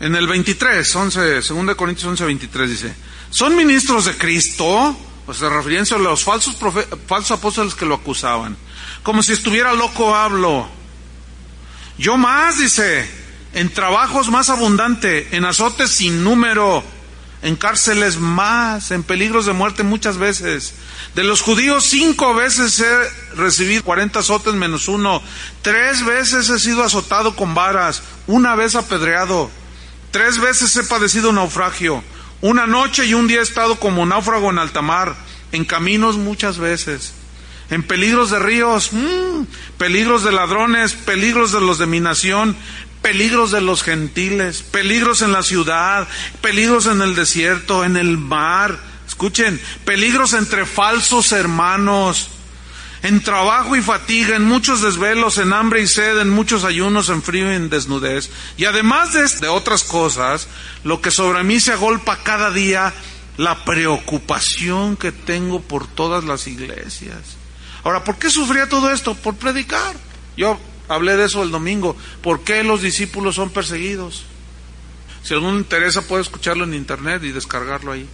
En 0.00 0.14
el 0.14 0.26
23, 0.26 0.94
11, 0.94 1.42
segunda 1.42 1.72
de 1.72 1.76
Corintios 1.76 2.08
11, 2.08 2.24
23 2.24 2.70
dice, 2.70 2.94
¿Son 3.30 3.56
ministros 3.56 4.06
de 4.06 4.16
Cristo? 4.16 4.96
O 5.26 5.34
sea, 5.34 5.48
refiriéndose 5.48 5.94
a 5.94 5.98
los 5.98 6.24
falsos, 6.24 6.56
falsos 7.06 7.38
apóstoles 7.38 7.74
que 7.74 7.86
lo 7.86 7.94
acusaban. 7.94 8.56
Como 9.02 9.22
si 9.22 9.32
estuviera 9.32 9.72
loco 9.72 10.14
hablo. 10.14 10.68
Yo 11.96 12.16
más, 12.16 12.58
dice, 12.58 13.08
en 13.54 13.72
trabajos 13.72 14.30
más 14.30 14.48
abundante, 14.48 15.28
en 15.36 15.44
azotes 15.44 15.90
sin 15.90 16.24
número, 16.24 16.82
en 17.42 17.56
cárceles 17.56 18.18
más, 18.18 18.90
en 18.90 19.02
peligros 19.02 19.46
de 19.46 19.52
muerte 19.52 19.82
muchas 19.82 20.18
veces. 20.18 20.74
De 21.14 21.24
los 21.24 21.40
judíos 21.40 21.84
cinco 21.84 22.34
veces 22.34 22.78
he 22.80 23.36
recibido 23.36 23.82
cuarenta 23.82 24.20
azotes 24.20 24.54
menos 24.54 24.88
uno. 24.88 25.22
Tres 25.62 26.04
veces 26.04 26.50
he 26.50 26.58
sido 26.58 26.82
azotado 26.84 27.36
con 27.36 27.54
varas, 27.54 28.02
una 28.26 28.54
vez 28.54 28.74
apedreado. 28.74 29.50
Tres 30.10 30.38
veces 30.38 30.76
he 30.76 30.84
padecido 30.84 31.32
naufragio. 31.32 32.02
Una 32.42 32.66
noche 32.66 33.06
y 33.06 33.14
un 33.14 33.26
día 33.26 33.40
he 33.40 33.42
estado 33.42 33.76
como 33.76 34.06
náufrago 34.06 34.50
en 34.50 34.58
alta 34.58 34.82
mar, 34.82 35.14
en 35.52 35.64
caminos 35.64 36.16
muchas 36.16 36.58
veces, 36.58 37.12
en 37.68 37.82
peligros 37.82 38.30
de 38.30 38.38
ríos, 38.38 38.92
mmm, 38.92 39.44
peligros 39.76 40.24
de 40.24 40.32
ladrones, 40.32 40.94
peligros 40.94 41.52
de 41.52 41.60
los 41.60 41.78
de 41.78 41.86
mi 41.86 42.00
nación, 42.00 42.56
peligros 43.02 43.50
de 43.50 43.60
los 43.60 43.82
gentiles, 43.82 44.62
peligros 44.62 45.22
en 45.22 45.32
la 45.32 45.42
ciudad, 45.42 46.06
peligros 46.40 46.86
en 46.86 47.02
el 47.02 47.14
desierto, 47.14 47.84
en 47.84 47.96
el 47.96 48.18
mar. 48.18 48.78
Escuchen, 49.06 49.60
peligros 49.84 50.34
entre 50.34 50.66
falsos 50.66 51.32
hermanos, 51.32 52.28
en 53.02 53.22
trabajo 53.22 53.76
y 53.76 53.82
fatiga, 53.82 54.36
en 54.36 54.44
muchos 54.44 54.82
desvelos, 54.82 55.38
en 55.38 55.52
hambre 55.52 55.82
y 55.82 55.86
sed, 55.86 56.18
en 56.18 56.30
muchos 56.30 56.64
ayunos, 56.64 57.08
en 57.08 57.22
frío 57.22 57.50
y 57.50 57.56
en 57.56 57.70
desnudez. 57.70 58.30
Y 58.56 58.66
además 58.66 59.12
de, 59.12 59.26
de 59.40 59.48
otras 59.48 59.84
cosas, 59.84 60.48
lo 60.84 61.00
que 61.00 61.10
sobre 61.10 61.42
mí 61.42 61.60
se 61.60 61.72
agolpa 61.72 62.18
cada 62.22 62.50
día, 62.50 62.92
la 63.36 63.64
preocupación 63.64 64.96
que 64.96 65.12
tengo 65.12 65.62
por 65.62 65.86
todas 65.86 66.24
las 66.24 66.46
iglesias. 66.46 67.18
Ahora, 67.82 68.04
¿por 68.04 68.16
qué 68.16 68.28
sufría 68.28 68.68
todo 68.68 68.90
esto? 68.92 69.14
Por 69.14 69.36
predicar. 69.36 69.96
Yo 70.36 70.60
hablé 70.90 71.16
de 71.16 71.24
eso 71.26 71.42
el 71.42 71.50
domingo. 71.50 71.96
¿Por 72.20 72.40
qué 72.40 72.62
los 72.64 72.82
discípulos 72.82 73.36
son 73.36 73.50
perseguidos? 73.50 74.24
Si 75.22 75.32
alguno 75.34 75.56
interesa 75.58 76.02
puede 76.02 76.22
escucharlo 76.22 76.64
en 76.64 76.74
internet 76.74 77.22
y 77.24 77.32
descargarlo 77.32 77.92
ahí. 77.92 78.06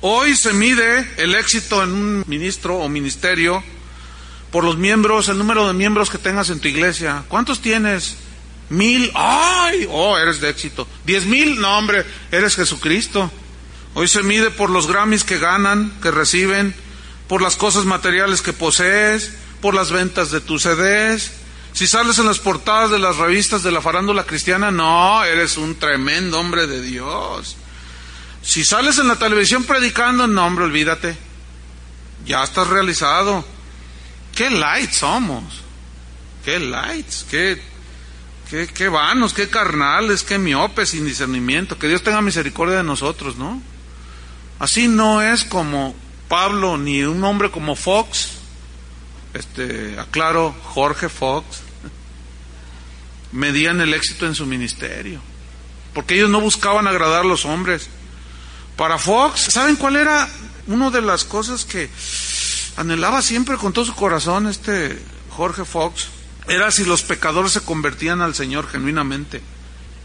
Hoy 0.00 0.34
se 0.34 0.52
mide 0.52 1.08
el 1.18 1.34
éxito 1.34 1.82
en 1.82 1.92
un 1.92 2.24
ministro 2.26 2.78
o 2.78 2.88
ministerio 2.88 3.62
por 4.50 4.64
los 4.64 4.76
miembros, 4.76 5.28
el 5.28 5.38
número 5.38 5.66
de 5.66 5.74
miembros 5.74 6.10
que 6.10 6.18
tengas 6.18 6.50
en 6.50 6.60
tu 6.60 6.68
iglesia. 6.68 7.24
¿Cuántos 7.28 7.60
tienes? 7.60 8.16
Mil. 8.70 9.10
¡Ay! 9.14 9.86
Oh, 9.90 10.16
eres 10.16 10.40
de 10.40 10.48
éxito. 10.48 10.88
Diez 11.04 11.26
mil. 11.26 11.60
No, 11.60 11.78
hombre, 11.78 12.04
eres 12.30 12.56
Jesucristo. 12.56 13.30
Hoy 13.94 14.08
se 14.08 14.22
mide 14.22 14.50
por 14.50 14.70
los 14.70 14.86
Grammys 14.86 15.24
que 15.24 15.38
ganan, 15.38 15.92
que 16.02 16.10
reciben, 16.10 16.74
por 17.28 17.42
las 17.42 17.56
cosas 17.56 17.84
materiales 17.84 18.40
que 18.40 18.54
posees, 18.54 19.32
por 19.60 19.74
las 19.74 19.90
ventas 19.90 20.30
de 20.30 20.40
tus 20.40 20.62
CDs. 20.62 21.41
Si 21.72 21.86
sales 21.86 22.18
en 22.18 22.26
las 22.26 22.38
portadas 22.38 22.90
de 22.90 22.98
las 22.98 23.16
revistas 23.16 23.62
de 23.62 23.72
la 23.72 23.80
farándula 23.80 24.24
cristiana, 24.24 24.70
no, 24.70 25.24
eres 25.24 25.56
un 25.56 25.76
tremendo 25.76 26.38
hombre 26.38 26.66
de 26.66 26.82
Dios. 26.82 27.56
Si 28.42 28.64
sales 28.64 28.98
en 28.98 29.08
la 29.08 29.16
televisión 29.16 29.64
predicando, 29.64 30.26
no, 30.26 30.46
hombre, 30.46 30.64
olvídate. 30.64 31.16
Ya 32.26 32.42
estás 32.42 32.66
realizado. 32.66 33.44
Qué 34.34 34.50
lights 34.50 34.96
somos. 34.96 35.62
Qué 36.44 36.58
lights, 36.58 37.24
qué, 37.30 37.62
qué, 38.50 38.66
qué 38.66 38.88
vanos, 38.88 39.32
qué 39.32 39.48
carnales, 39.48 40.24
qué 40.24 40.38
miopes, 40.38 40.90
sin 40.90 41.06
discernimiento. 41.06 41.78
Que 41.78 41.88
Dios 41.88 42.02
tenga 42.02 42.20
misericordia 42.20 42.78
de 42.78 42.82
nosotros, 42.82 43.36
¿no? 43.36 43.62
Así 44.58 44.88
no 44.88 45.22
es 45.22 45.44
como 45.44 45.94
Pablo 46.28 46.78
ni 46.78 47.02
un 47.02 47.22
hombre 47.24 47.50
como 47.50 47.76
Fox, 47.76 48.30
este, 49.34 49.98
aclaro, 49.98 50.54
Jorge 50.64 51.08
Fox, 51.08 51.61
medían 53.32 53.80
el 53.80 53.94
éxito 53.94 54.26
en 54.26 54.34
su 54.34 54.46
ministerio. 54.46 55.20
Porque 55.94 56.14
ellos 56.14 56.30
no 56.30 56.40
buscaban 56.40 56.86
agradar 56.86 57.22
a 57.22 57.28
los 57.28 57.44
hombres. 57.44 57.88
Para 58.76 58.98
Fox, 58.98 59.40
¿saben 59.50 59.76
cuál 59.76 59.96
era 59.96 60.28
una 60.66 60.90
de 60.90 61.02
las 61.02 61.24
cosas 61.24 61.64
que 61.64 61.90
anhelaba 62.76 63.22
siempre 63.22 63.56
con 63.56 63.72
todo 63.72 63.84
su 63.84 63.94
corazón 63.94 64.46
este 64.46 64.98
Jorge 65.30 65.64
Fox, 65.64 66.08
era 66.48 66.70
si 66.70 66.84
los 66.84 67.02
pecadores 67.02 67.52
se 67.52 67.62
convertían 67.62 68.20
al 68.20 68.34
Señor 68.34 68.68
genuinamente. 68.68 69.40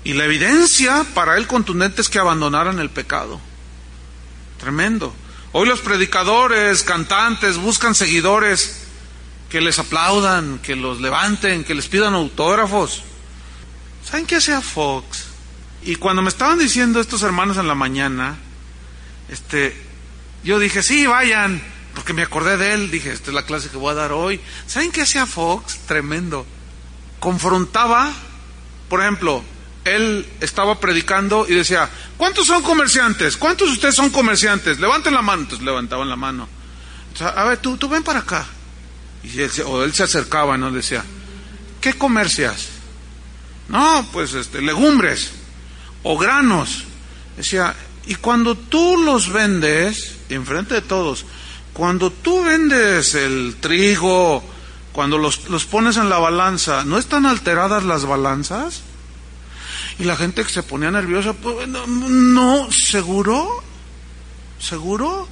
Y 0.04 0.14
la 0.14 0.26
evidencia 0.26 1.06
para 1.14 1.38
él 1.38 1.48
contundente 1.48 2.02
es 2.02 2.10
que 2.10 2.20
abandonaran 2.20 2.80
el 2.80 2.90
pecado. 2.90 3.42
Tremendo. 4.60 5.14
Hoy 5.52 5.68
los 5.68 5.82
predicadores, 5.82 6.84
cantantes, 6.84 7.58
buscan 7.58 7.96
seguidores 7.96 8.84
que 9.50 9.60
les 9.60 9.80
aplaudan, 9.80 10.60
que 10.60 10.76
los 10.76 11.02
levanten, 11.02 11.64
que 11.64 11.76
les 11.76 11.88
pidan 11.88 12.14
autógrafos. 12.14 13.04
¿Saben 14.10 14.26
qué 14.26 14.38
hacía 14.38 14.62
Fox? 14.62 15.26
Y 15.84 15.98
cuando 15.98 16.22
me 16.22 16.30
estaban 16.30 16.58
diciendo 16.58 17.02
estos 17.02 17.24
hermanos 17.24 17.58
en 17.58 17.68
la 17.68 17.76
mañana, 17.76 18.38
este, 19.28 19.76
yo 20.46 20.60
dije, 20.60 20.82
sí, 20.82 21.06
vayan, 21.06 21.62
porque 21.94 22.14
me 22.14 22.22
acordé 22.22 22.56
de 22.56 22.74
él, 22.74 22.90
dije, 22.90 23.12
esta 23.12 23.32
es 23.32 23.36
la 23.36 23.46
clase 23.46 23.68
que 23.68 23.76
voy 23.76 23.92
a 23.92 23.96
dar 23.96 24.14
hoy. 24.14 24.40
¿Saben 24.66 24.94
qué 24.94 25.02
hacía 25.02 25.26
Fox? 25.26 25.80
Tremendo. 25.88 26.46
Confrontaba, 27.20 28.14
por 28.88 29.02
ejemplo, 29.02 29.44
él 29.84 30.26
estaba 30.40 30.80
predicando 30.80 31.46
y 31.48 31.56
decía, 31.56 31.90
¿cuántos 32.16 32.48
son 32.48 32.64
comerciantes? 32.64 33.36
¿Cuántos 33.36 33.68
de 33.68 33.74
ustedes 33.74 33.96
son 33.96 34.10
comerciantes? 34.10 34.80
Levanten 34.80 35.14
la 35.14 35.22
mano. 35.22 35.42
Entonces 35.42 35.66
levantaban 35.66 36.08
la 36.08 36.16
mano. 36.16 36.48
a 37.20 37.44
ver, 37.44 37.58
tú, 37.58 37.76
tú 37.76 37.90
ven 37.90 38.04
para 38.04 38.20
acá. 38.20 38.46
Y 39.24 39.42
él, 39.42 39.52
o 39.66 39.84
él 39.84 39.94
se 39.94 40.04
acercaba, 40.04 40.58
¿no? 40.58 40.72
Decía, 40.72 41.04
¿qué 41.82 41.94
comercias? 41.94 42.77
No, 43.70 44.06
pues 44.12 44.34
este, 44.34 44.62
legumbres 44.62 45.32
o 46.04 46.18
granos. 46.18 46.86
Decía, 47.36 47.76
y 48.06 48.16
cuando 48.16 48.56
tú 48.56 48.98
los 48.98 49.32
vendes, 49.32 50.16
enfrente 50.30 50.76
de 50.76 50.82
todos, 50.82 51.26
cuando 51.74 52.12
tú 52.12 52.44
vendes 52.44 53.14
el 53.14 53.58
trigo, 53.60 54.44
cuando 54.94 55.18
los, 55.18 55.50
los 55.50 55.66
pones 55.66 55.98
en 55.98 56.10
la 56.10 56.18
balanza, 56.18 56.84
¿no 56.86 56.98
están 56.98 57.26
alteradas 57.26 57.84
las 57.84 58.06
balanzas? 58.06 58.82
Y 60.00 60.04
la 60.04 60.16
gente 60.16 60.44
que 60.44 60.52
se 60.52 60.64
ponía 60.64 60.90
nerviosa, 60.92 61.34
pues, 61.34 61.68
no, 61.68 62.72
¿seguro? 62.72 63.64
¿Seguro? 64.60 65.28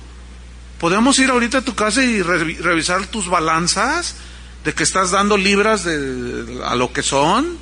¿Podemos 0.80 1.18
ir 1.20 1.30
ahorita 1.30 1.60
a 1.60 1.62
tu 1.62 1.76
casa 1.76 2.04
y 2.04 2.22
revisar 2.22 3.08
tus 3.08 3.28
balanzas? 3.28 4.16
¿De 4.64 4.74
que 4.74 4.84
estás 4.84 5.12
dando 5.12 5.38
libras 5.38 5.84
de, 5.84 6.62
a 6.66 6.76
lo 6.76 6.92
que 6.92 7.04
son? 7.04 7.58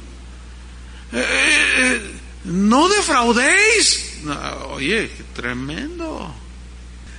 No 2.46 2.90
defraudéis. 2.90 4.22
oye, 4.70 5.12
qué 5.16 5.24
tremendo. 5.34 6.34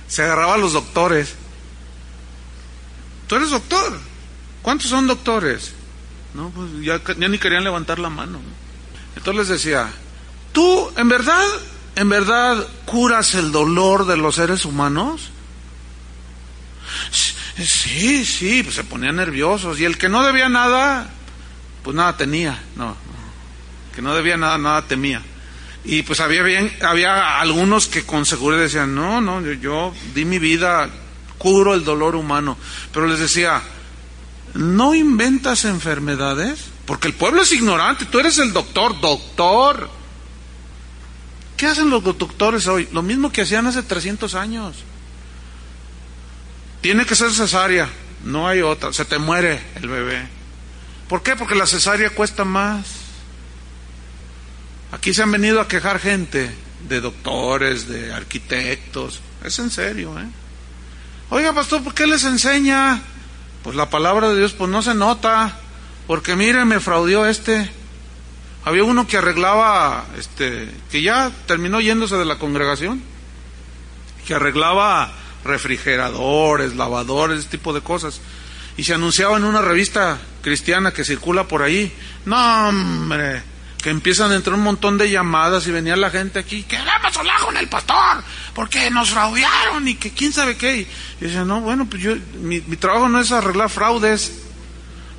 Se 0.07 0.23
agarraba 0.23 0.55
a 0.55 0.57
los 0.57 0.73
doctores. 0.73 1.33
¿Tú 3.27 3.35
eres 3.35 3.49
doctor? 3.49 3.99
¿Cuántos 4.61 4.89
son 4.89 5.07
doctores? 5.07 5.73
No, 6.33 6.49
pues 6.49 6.69
ya, 6.81 7.01
ya 7.17 7.27
ni 7.27 7.39
querían 7.39 7.63
levantar 7.63 7.97
la 7.99 8.09
mano. 8.09 8.39
Entonces 9.15 9.47
les 9.47 9.47
decía, 9.47 9.91
¿tú 10.51 10.91
en 10.97 11.07
verdad, 11.07 11.45
en 11.95 12.09
verdad 12.09 12.67
curas 12.85 13.33
el 13.35 13.51
dolor 13.51 14.05
de 14.05 14.17
los 14.17 14.35
seres 14.35 14.65
humanos? 14.65 15.31
Sí, 17.57 18.25
sí, 18.25 18.63
pues 18.63 18.75
se 18.75 18.83
ponían 18.83 19.15
nerviosos. 19.15 19.79
Y 19.79 19.85
el 19.85 19.97
que 19.97 20.09
no 20.09 20.23
debía 20.23 20.49
nada, 20.49 21.09
pues 21.83 21.95
nada 21.95 22.17
tenía. 22.17 22.61
No, 22.75 22.95
que 23.95 24.01
no 24.01 24.13
debía 24.13 24.37
nada, 24.37 24.57
nada 24.57 24.81
temía. 24.83 25.21
Y 25.83 26.01
pues 26.01 26.19
había 26.19 26.41
bien, 26.41 26.75
había 26.81 27.39
algunos 27.39 27.87
que 27.87 28.05
con 28.05 28.25
seguridad 28.25 28.61
decían, 28.61 28.93
no, 28.93 29.21
no, 29.21 29.41
yo, 29.41 29.53
yo 29.53 29.93
di 30.13 30.25
mi 30.25 30.39
vida, 30.39 30.89
curo 31.37 31.73
el 31.73 31.83
dolor 31.83 32.15
humano. 32.15 32.57
Pero 32.91 33.07
les 33.07 33.19
decía, 33.19 33.61
¿no 34.55 34.95
inventas 34.95 35.65
enfermedades? 35.65 36.65
Porque 36.85 37.07
el 37.07 37.13
pueblo 37.13 37.41
es 37.43 37.51
ignorante, 37.51 38.05
tú 38.05 38.19
eres 38.19 38.37
el 38.39 38.51
doctor, 38.51 38.99
doctor. 38.99 39.89
¿Qué 41.55 41.67
hacen 41.67 41.89
los 41.89 42.03
doctores 42.03 42.67
hoy? 42.67 42.89
Lo 42.91 43.01
mismo 43.01 43.31
que 43.31 43.41
hacían 43.41 43.67
hace 43.67 43.81
300 43.83 44.35
años. 44.35 44.77
Tiene 46.81 47.05
que 47.05 47.15
ser 47.15 47.31
cesárea, 47.31 47.89
no 48.23 48.47
hay 48.47 48.61
otra, 48.61 48.91
se 48.91 49.05
te 49.05 49.17
muere 49.17 49.61
el 49.75 49.87
bebé. 49.87 50.27
¿Por 51.07 51.21
qué? 51.21 51.35
Porque 51.35 51.55
la 51.55 51.67
cesárea 51.67 52.09
cuesta 52.09 52.43
más. 52.43 53.04
Aquí 54.95 55.13
se 55.13 55.23
han 55.23 55.31
venido 55.31 55.59
a 55.59 55.67
quejar 55.67 55.99
gente 55.99 56.49
de 56.87 57.01
doctores, 57.01 57.89
de 57.89 58.13
arquitectos. 58.13 59.19
Es 59.43 59.59
en 59.59 59.69
serio, 59.69 60.17
¿eh? 60.17 60.25
Oiga, 61.31 61.51
pastor, 61.51 61.83
¿por 61.83 61.93
qué 61.93 62.07
les 62.07 62.23
enseña? 62.23 63.01
Pues 63.61 63.75
la 63.75 63.89
palabra 63.89 64.29
de 64.29 64.37
Dios, 64.37 64.53
pues 64.53 64.71
no 64.71 64.81
se 64.81 64.95
nota. 64.95 65.59
Porque 66.07 66.37
mire, 66.37 66.63
me 66.63 66.79
fraudió 66.79 67.25
este. 67.25 67.69
Había 68.63 68.85
uno 68.85 69.05
que 69.05 69.17
arreglaba, 69.17 70.05
este, 70.17 70.71
que 70.89 71.01
ya 71.01 71.29
terminó 71.45 71.81
yéndose 71.81 72.15
de 72.15 72.25
la 72.25 72.39
congregación, 72.39 73.03
que 74.25 74.33
arreglaba 74.33 75.11
refrigeradores, 75.43 76.73
lavadores, 76.75 77.39
ese 77.39 77.49
tipo 77.49 77.73
de 77.73 77.81
cosas. 77.81 78.21
Y 78.77 78.85
se 78.85 78.93
anunciaba 78.93 79.35
en 79.35 79.43
una 79.43 79.61
revista 79.61 80.19
cristiana 80.41 80.93
que 80.93 81.03
circula 81.03 81.49
por 81.49 81.63
ahí. 81.63 81.93
No, 82.25 82.69
hombre, 82.69 83.43
que 83.85 83.91
empiezan 83.91 84.31
a 84.31 84.35
entrar 84.35 84.55
un 84.55 84.63
montón 84.63 84.97
de 84.97 85.11
llamadas 85.11 85.67
y 85.67 85.71
venía 85.71 85.95
la 85.95 86.09
gente 86.09 86.39
aquí, 86.39 86.63
queremos 86.63 87.15
hablar 87.15 87.39
con 87.41 87.55
el 87.55 87.69
pastor, 87.69 88.23
porque 88.55 88.89
nos 88.89 89.11
fraudearon 89.11 89.87
y 89.87 89.93
que 89.93 90.09
quién 90.09 90.33
sabe 90.33 90.57
qué. 90.57 90.77
Y, 90.77 90.87
decía, 91.23 91.45
no, 91.45 91.61
bueno, 91.61 91.85
pues 91.87 92.01
yo, 92.01 92.15
mi, 92.41 92.61
mi 92.61 92.77
trabajo 92.77 93.07
no 93.09 93.19
es 93.19 93.31
arreglar 93.31 93.69
fraudes, 93.69 94.39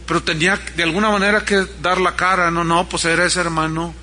pero 0.05 0.21
tenía 0.21 0.57
de 0.75 0.83
alguna 0.83 1.11
manera 1.11 1.45
que 1.45 1.65
dar 1.81 2.01
la 2.01 2.17
cara, 2.17 2.51
no, 2.51 2.65
no, 2.65 2.89
pues 2.89 3.05
era 3.05 3.25
ese 3.25 3.39
hermano 3.39 3.95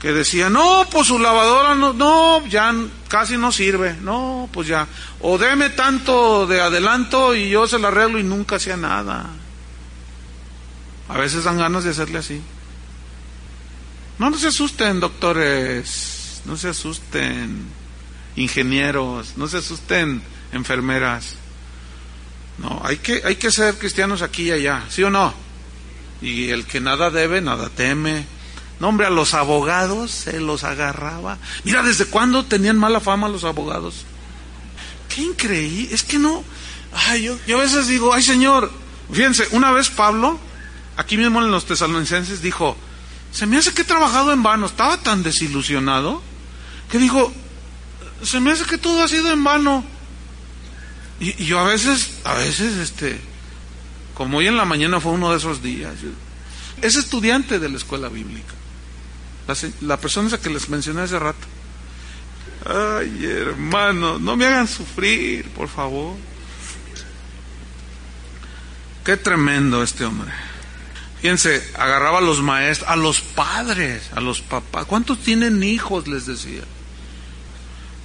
que 0.00 0.12
decía, 0.12 0.50
no, 0.50 0.84
pues 0.90 1.06
su 1.06 1.16
lavadora 1.16 1.76
no, 1.76 1.92
no, 1.92 2.44
ya 2.48 2.74
casi 3.06 3.36
no 3.36 3.52
sirve, 3.52 3.94
no, 4.00 4.48
pues 4.52 4.66
ya, 4.66 4.88
o 5.20 5.38
deme 5.38 5.70
tanto 5.70 6.48
de 6.48 6.60
adelanto 6.60 7.32
y 7.32 7.50
yo 7.50 7.68
se 7.68 7.78
la 7.78 7.88
arreglo 7.88 8.18
y 8.18 8.24
nunca 8.24 8.56
hacía 8.56 8.76
nada. 8.76 9.24
A 11.08 11.16
veces 11.16 11.44
dan 11.44 11.58
ganas 11.58 11.84
de 11.84 11.90
hacerle 11.90 12.18
así. 12.18 12.42
No, 14.18 14.30
no 14.30 14.38
se 14.38 14.48
asusten, 14.48 15.00
doctores, 15.00 16.40
no 16.46 16.56
se 16.56 16.68
asusten, 16.68 17.66
ingenieros, 18.36 19.36
no 19.36 19.46
se 19.46 19.58
asusten, 19.58 20.22
enfermeras. 20.52 21.34
No, 22.58 22.80
hay 22.84 22.96
que, 22.96 23.20
hay 23.24 23.36
que 23.36 23.50
ser 23.50 23.76
cristianos 23.76 24.22
aquí 24.22 24.44
y 24.44 24.52
allá, 24.52 24.84
¿sí 24.88 25.02
o 25.02 25.10
no? 25.10 25.34
Y 26.22 26.48
el 26.48 26.64
que 26.64 26.80
nada 26.80 27.10
debe, 27.10 27.42
nada 27.42 27.68
teme. 27.68 28.24
No, 28.80 28.88
hombre, 28.88 29.06
a 29.06 29.10
los 29.10 29.34
abogados 29.34 30.10
se 30.10 30.40
los 30.40 30.64
agarraba. 30.64 31.38
Mira, 31.64 31.82
¿desde 31.82 32.06
cuándo 32.06 32.44
tenían 32.44 32.78
mala 32.78 33.00
fama 33.00 33.28
los 33.28 33.44
abogados? 33.44 34.04
Qué 35.14 35.22
increíble. 35.22 35.94
Es 35.94 36.02
que 36.02 36.18
no. 36.18 36.42
Ay, 36.92 37.24
yo, 37.24 37.38
yo 37.46 37.58
a 37.58 37.62
veces 37.62 37.88
digo, 37.88 38.12
ay, 38.12 38.22
Señor. 38.22 38.70
Fíjense, 39.12 39.46
una 39.52 39.70
vez 39.70 39.88
Pablo, 39.88 40.38
aquí 40.96 41.16
mismo 41.16 41.42
en 41.42 41.50
los 41.50 41.66
tesalonicenses, 41.66 42.42
dijo: 42.42 42.76
Se 43.36 43.44
me 43.44 43.58
hace 43.58 43.74
que 43.74 43.82
he 43.82 43.84
trabajado 43.84 44.32
en 44.32 44.42
vano. 44.42 44.64
Estaba 44.64 44.96
tan 45.02 45.22
desilusionado 45.22 46.22
que 46.90 46.96
dijo: 46.96 47.30
Se 48.22 48.40
me 48.40 48.50
hace 48.50 48.64
que 48.64 48.78
todo 48.78 49.02
ha 49.02 49.08
sido 49.08 49.30
en 49.30 49.44
vano. 49.44 49.84
Y, 51.20 51.44
yo 51.44 51.58
a 51.58 51.64
veces, 51.64 52.14
a 52.24 52.32
veces, 52.32 52.76
este, 52.76 53.20
como 54.14 54.38
hoy 54.38 54.46
en 54.46 54.56
la 54.56 54.64
mañana 54.64 55.00
fue 55.00 55.12
uno 55.12 55.32
de 55.32 55.36
esos 55.36 55.62
días, 55.62 55.92
es 56.80 56.96
estudiante 56.96 57.58
de 57.58 57.68
la 57.68 57.76
escuela 57.76 58.08
bíblica. 58.08 58.54
La, 59.46 59.54
la 59.82 60.00
persona 60.00 60.28
esa 60.28 60.40
que 60.40 60.48
les 60.48 60.70
mencioné 60.70 61.02
hace 61.02 61.18
rato. 61.18 61.46
Ay, 62.64 63.22
hermano, 63.22 64.18
no 64.18 64.34
me 64.38 64.46
hagan 64.46 64.66
sufrir, 64.66 65.50
por 65.50 65.68
favor. 65.68 66.16
Qué 69.04 69.18
tremendo 69.18 69.82
este 69.82 70.06
hombre. 70.06 70.32
Fíjense, 71.26 71.60
agarraba 71.76 72.18
a 72.18 72.20
los 72.20 72.40
maestros, 72.40 72.88
a 72.88 72.94
los 72.94 73.20
padres, 73.20 74.12
a 74.14 74.20
los 74.20 74.42
papás. 74.42 74.84
¿Cuántos 74.86 75.18
tienen 75.18 75.60
hijos? 75.64 76.06
Les 76.06 76.24
decía. 76.24 76.62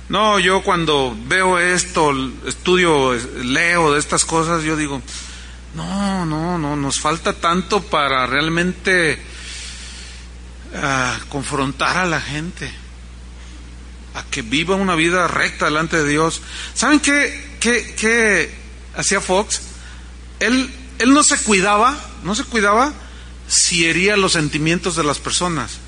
No, 0.09 0.39
yo 0.39 0.63
cuando 0.63 1.15
veo 1.27 1.59
esto, 1.59 2.15
estudio, 2.47 3.13
leo 3.43 3.93
de 3.93 3.99
estas 3.99 4.25
cosas, 4.25 4.63
yo 4.63 4.75
digo, 4.75 5.03
no, 5.75 6.25
no, 6.25 6.57
no, 6.57 6.75
nos 6.75 6.99
falta 6.99 7.33
tanto 7.33 7.83
para 7.83 8.25
realmente 8.25 9.21
uh, 10.73 11.29
confrontar 11.29 11.97
a 11.97 12.05
la 12.07 12.21
gente, 12.21 12.73
a 14.15 14.23
que 14.31 14.41
viva 14.41 14.73
una 14.73 14.95
vida 14.95 15.27
recta 15.27 15.65
delante 15.65 15.97
de 15.97 16.09
Dios. 16.09 16.41
¿Saben 16.73 16.99
qué, 16.99 17.57
qué, 17.59 17.93
qué 17.95 18.51
hacía 18.95 19.21
Fox? 19.21 19.61
Él, 20.39 20.73
él 20.97 21.13
no 21.13 21.21
se 21.21 21.37
cuidaba, 21.37 21.95
no 22.23 22.33
se 22.33 22.45
cuidaba 22.45 22.95
si 23.51 23.85
hería 23.85 24.15
los 24.15 24.31
sentimientos 24.31 24.95
de 24.95 25.03
las 25.03 25.19
personas. 25.19 25.79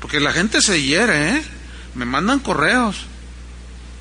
Porque 0.00 0.20
la 0.20 0.32
gente 0.32 0.62
se 0.62 0.80
hiere, 0.80 1.30
¿eh? 1.30 1.44
me 1.96 2.04
mandan 2.04 2.38
correos. 2.38 2.96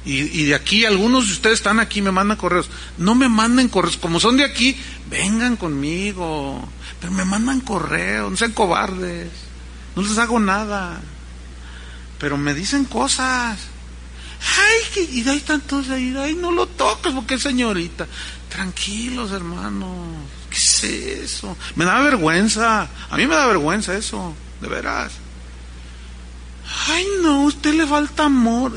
Y, 0.05 0.43
de 0.43 0.53
aquí, 0.53 0.85
algunos 0.85 1.27
de 1.27 1.33
ustedes 1.33 1.59
están 1.59 1.79
aquí, 1.79 2.01
me 2.01 2.11
mandan 2.11 2.37
correos. 2.37 2.69
No 2.97 3.15
me 3.15 3.27
manden 3.27 3.69
correos, 3.69 3.97
como 3.97 4.19
son 4.19 4.37
de 4.37 4.43
aquí, 4.43 4.77
vengan 5.09 5.55
conmigo. 5.55 6.67
Pero 6.99 7.11
me 7.13 7.25
mandan 7.25 7.61
correos, 7.61 8.29
no 8.29 8.37
sean 8.37 8.51
cobardes. 8.51 9.31
No 9.95 10.03
les 10.03 10.17
hago 10.19 10.39
nada. 10.39 11.01
Pero 12.19 12.37
me 12.37 12.53
dicen 12.53 12.85
cosas. 12.85 13.57
Ay, 14.41 14.79
que, 14.93 15.03
y 15.11 15.27
ahí 15.27 15.37
están 15.37 15.61
todos 15.61 15.89
ahí, 15.89 16.13
ay, 16.19 16.35
no 16.35 16.51
lo 16.51 16.67
toques 16.67 17.13
porque 17.13 17.35
es 17.35 17.41
señorita. 17.41 18.05
Tranquilos, 18.49 19.31
hermanos. 19.31 20.42
¿Qué 20.83 21.13
es 21.13 21.35
eso? 21.35 21.55
Me 21.75 21.85
da 21.85 22.01
vergüenza. 22.01 22.89
A 23.09 23.15
mí 23.15 23.25
me 23.25 23.35
da 23.35 23.47
vergüenza 23.47 23.95
eso, 23.95 24.35
de 24.59 24.67
veras. 24.67 25.13
Ay, 26.87 27.07
no, 27.21 27.43
a 27.43 27.45
usted 27.45 27.73
le 27.73 27.87
falta 27.87 28.25
amor. 28.25 28.73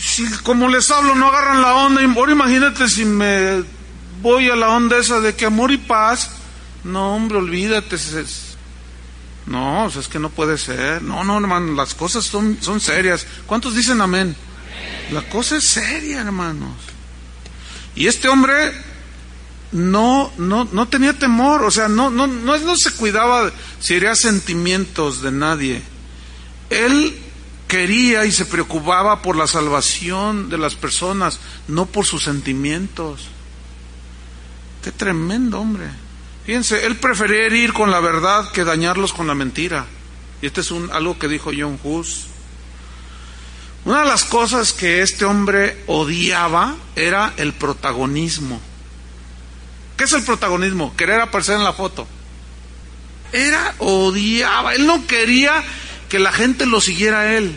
Si 0.00 0.26
como 0.42 0.68
les 0.68 0.90
hablo 0.90 1.14
no 1.14 1.28
agarran 1.28 1.60
la 1.60 1.74
onda, 1.74 2.00
ahora 2.02 2.32
imagínate 2.32 2.88
si 2.88 3.04
me 3.04 3.62
voy 4.22 4.48
a 4.48 4.56
la 4.56 4.70
onda 4.70 4.96
esa 4.96 5.20
de 5.20 5.34
que 5.34 5.44
amor 5.44 5.70
y 5.70 5.76
paz. 5.76 6.30
No, 6.82 7.14
hombre, 7.14 7.38
olvídate. 7.38 7.98
No, 9.46 9.86
es 9.88 10.08
que 10.08 10.18
no 10.18 10.30
puede 10.30 10.56
ser. 10.56 11.02
No, 11.02 11.24
no, 11.24 11.36
hermano, 11.36 11.74
las 11.74 11.94
cosas 11.94 12.24
son, 12.24 12.56
son 12.62 12.80
serias. 12.80 13.26
¿Cuántos 13.46 13.74
dicen 13.74 14.00
amén? 14.00 14.34
La 15.12 15.20
cosa 15.28 15.56
es 15.56 15.64
seria, 15.64 16.22
hermanos. 16.22 16.76
Y 17.94 18.06
este 18.06 18.28
hombre 18.28 18.72
no, 19.74 20.30
no, 20.38 20.68
no 20.70 20.86
tenía 20.86 21.18
temor, 21.18 21.64
o 21.64 21.70
sea, 21.70 21.88
no, 21.88 22.08
no, 22.08 22.28
no, 22.28 22.76
se 22.76 22.92
cuidaba 22.92 23.50
si 23.80 23.96
haría 23.96 24.14
sentimientos 24.14 25.20
de 25.20 25.32
nadie. 25.32 25.82
Él 26.70 27.18
quería 27.66 28.24
y 28.24 28.30
se 28.30 28.46
preocupaba 28.46 29.20
por 29.20 29.34
la 29.34 29.48
salvación 29.48 30.48
de 30.48 30.58
las 30.58 30.76
personas, 30.76 31.40
no 31.66 31.86
por 31.86 32.06
sus 32.06 32.22
sentimientos. 32.22 33.26
Qué 34.84 34.92
tremendo 34.92 35.60
hombre. 35.60 35.86
Fíjense, 36.46 36.86
él 36.86 36.96
prefería 36.96 37.48
ir 37.48 37.72
con 37.72 37.90
la 37.90 37.98
verdad 37.98 38.52
que 38.52 38.62
dañarlos 38.62 39.12
con 39.12 39.26
la 39.26 39.34
mentira. 39.34 39.86
Y 40.40 40.46
este 40.46 40.60
es 40.60 40.70
un, 40.70 40.88
algo 40.92 41.18
que 41.18 41.26
dijo 41.26 41.50
John 41.56 41.80
Hus. 41.82 42.26
Una 43.84 44.02
de 44.02 44.06
las 44.06 44.22
cosas 44.22 44.72
que 44.72 45.02
este 45.02 45.24
hombre 45.24 45.82
odiaba 45.88 46.76
era 46.94 47.34
el 47.38 47.54
protagonismo. 47.54 48.60
¿Qué 49.96 50.04
es 50.04 50.12
el 50.12 50.22
protagonismo? 50.22 50.96
Querer 50.96 51.20
aparecer 51.20 51.56
en 51.56 51.64
la 51.64 51.72
foto. 51.72 52.06
Era, 53.32 53.74
odiaba, 53.78 54.74
él 54.74 54.86
no 54.86 55.06
quería 55.06 55.62
que 56.08 56.18
la 56.18 56.32
gente 56.32 56.66
lo 56.66 56.80
siguiera 56.80 57.20
a 57.20 57.32
él. 57.34 57.56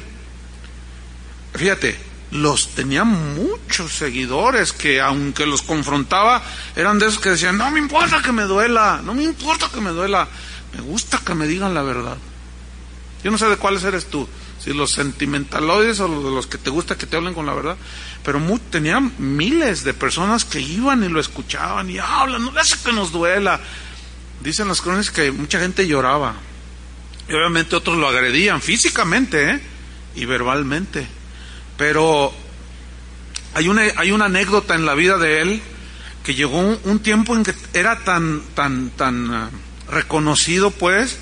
Fíjate, 1.53 1.99
los 2.31 2.69
tenía 2.69 3.03
muchos 3.03 3.93
seguidores 3.93 4.73
que 4.73 5.01
aunque 5.01 5.45
los 5.45 5.61
confrontaba, 5.61 6.43
eran 6.75 6.99
de 6.99 7.07
esos 7.07 7.19
que 7.19 7.29
decían, 7.29 7.57
no 7.57 7.71
me 7.71 7.79
importa 7.79 8.21
que 8.21 8.31
me 8.31 8.43
duela, 8.43 9.01
no 9.03 9.13
me 9.13 9.23
importa 9.23 9.69
que 9.73 9.81
me 9.81 9.91
duela, 9.91 10.27
me 10.73 10.81
gusta 10.81 11.19
que 11.25 11.35
me 11.35 11.47
digan 11.47 11.73
la 11.73 11.81
verdad. 11.81 12.17
Yo 13.23 13.31
no 13.31 13.37
sé 13.37 13.45
de 13.47 13.57
cuáles 13.57 13.83
eres 13.83 14.07
tú, 14.07 14.27
si 14.67 14.73
los 14.73 14.91
sentimentaloides 14.91 16.01
o 16.01 16.09
de 16.09 16.29
los 16.29 16.45
que 16.45 16.57
te 16.57 16.69
gusta 16.69 16.97
que 16.97 17.05
te 17.05 17.15
hablen 17.15 17.33
con 17.33 17.45
la 17.45 17.53
verdad, 17.53 17.77
pero 18.21 18.41
tenía 18.69 18.99
miles 18.99 19.85
de 19.85 19.93
personas 19.93 20.43
que 20.43 20.59
iban 20.59 21.05
y 21.05 21.07
lo 21.07 21.21
escuchaban 21.21 21.89
y 21.89 21.99
hablan, 21.99 22.43
no 22.43 22.59
hace 22.59 22.75
que 22.83 22.91
nos 22.91 23.13
duela. 23.13 23.61
Dicen 24.41 24.67
las 24.67 24.81
crónicas 24.81 25.11
que 25.11 25.31
mucha 25.31 25.61
gente 25.61 25.87
lloraba 25.87 26.35
y 27.29 27.33
obviamente 27.33 27.77
otros 27.77 27.97
lo 27.97 28.09
agredían 28.09 28.61
físicamente 28.61 29.51
¿eh? 29.51 29.61
y 30.15 30.25
verbalmente. 30.25 31.07
Pero 31.77 32.33
hay 33.53 33.69
una, 33.69 33.83
hay 33.95 34.11
una 34.11 34.25
anécdota 34.25 34.75
en 34.75 34.85
la 34.85 34.95
vida 34.95 35.17
de 35.17 35.41
él 35.41 35.61
que 36.25 36.35
llegó 36.35 36.59
un, 36.59 36.99
tiempo 36.99 37.37
en 37.37 37.45
que 37.45 37.53
era 37.73 37.99
tan, 38.03 38.41
tan, 38.53 38.89
tan 38.89 39.33
ah, 39.33 39.49
reconocido, 39.89 40.71
pues, 40.71 41.19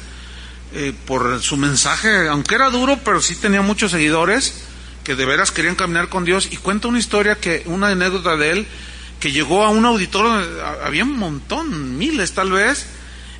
eh, 0.74 0.94
por 1.06 1.42
su 1.42 1.58
mensaje, 1.58 2.28
aunque 2.28 2.56
era 2.56 2.70
duro, 2.70 3.00
pero 3.04 3.22
sí 3.22 3.36
tenía 3.36 3.62
muchos 3.62 3.92
seguidores 3.92 4.66
que 5.04 5.16
de 5.16 5.26
veras 5.26 5.52
querían 5.52 5.76
caminar 5.76 6.10
con 6.10 6.26
Dios. 6.26 6.50
Y 6.52 6.58
cuenta 6.58 6.88
una 6.88 7.00
historia 7.00 7.36
que, 7.36 7.64
una 7.68 7.88
anécdota 7.88 8.36
de 8.36 8.52
él, 8.52 8.68
que 9.20 9.32
llegó 9.32 9.64
a 9.64 9.70
un 9.70 9.86
auditorio, 9.86 10.32
había 10.84 11.04
un 11.04 11.18
montón, 11.18 11.98
miles 11.98 12.34
tal 12.34 12.52
vez, 12.52 12.88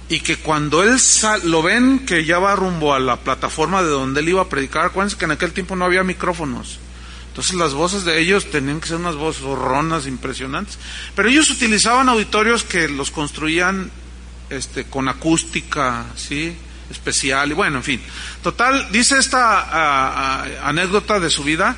y 0.08 0.20
que 0.20 0.38
cuando 0.38 0.84
él 0.84 0.98
lo 1.44 1.64
ven 1.64 2.06
que 2.06 2.26
ya 2.26 2.40
va 2.40 2.56
rumbo 2.56 2.94
a 2.94 3.00
la 3.00 3.18
plataforma 3.18 3.82
de 3.82 3.90
donde 3.90 4.22
él 4.22 4.30
iba 4.30 4.44
a 4.44 4.50
predicar, 4.50 4.86
acuérdense 4.86 5.18
que 5.18 5.26
en 5.26 5.32
aquel 5.32 5.52
tiempo 5.52 5.76
no 5.76 5.86
había 5.86 6.04
micrófonos. 6.04 6.80
Entonces 7.30 7.56
las 7.56 7.74
voces 7.74 8.06
de 8.06 8.22
ellos 8.22 8.50
tenían 8.50 8.80
que 8.80 8.88
ser 8.88 8.98
unas 8.98 9.16
voces 9.16 9.44
horronas, 9.44 10.08
impresionantes. 10.08 10.78
Pero 11.16 11.28
ellos 11.28 11.50
utilizaban 11.50 12.08
auditorios 12.08 12.64
que 12.64 12.88
los 12.88 13.12
construían 13.12 13.92
este, 14.50 14.86
con 14.86 15.10
acústica, 15.10 16.06
¿sí? 16.16 16.56
Especial. 16.90 17.52
Y 17.52 17.54
bueno, 17.54 17.78
en 17.78 17.84
fin. 17.84 18.02
Total, 18.44 18.92
dice 18.92 19.18
esta 19.18 20.68
anécdota 20.68 21.20
de 21.20 21.30
su 21.30 21.44
vida 21.44 21.76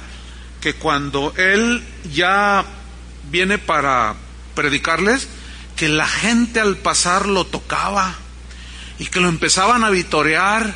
que 0.61 0.75
cuando 0.75 1.33
él 1.37 1.83
ya 2.13 2.65
viene 3.29 3.57
para 3.57 4.15
predicarles, 4.55 5.27
que 5.75 5.87
la 5.87 6.07
gente 6.07 6.59
al 6.59 6.77
pasar 6.77 7.27
lo 7.27 7.45
tocaba 7.45 8.15
y 8.99 9.05
que 9.05 9.19
lo 9.19 9.29
empezaban 9.29 9.83
a 9.83 9.89
vitorear. 9.89 10.75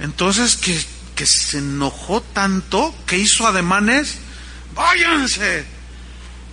Entonces 0.00 0.56
que 0.56 0.94
que 1.14 1.26
se 1.26 1.58
enojó 1.58 2.20
tanto 2.20 2.94
que 3.06 3.18
hizo 3.18 3.46
ademanes, 3.46 4.18
váyanse. 4.74 5.64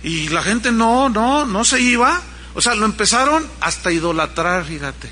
Y 0.02 0.28
la 0.28 0.42
gente 0.42 0.72
no, 0.72 1.08
no, 1.08 1.44
no 1.44 1.64
se 1.64 1.80
iba. 1.80 2.20
O 2.54 2.60
sea, 2.60 2.74
lo 2.74 2.84
empezaron 2.84 3.46
hasta 3.60 3.92
idolatrar, 3.92 4.64
fíjate. 4.64 5.10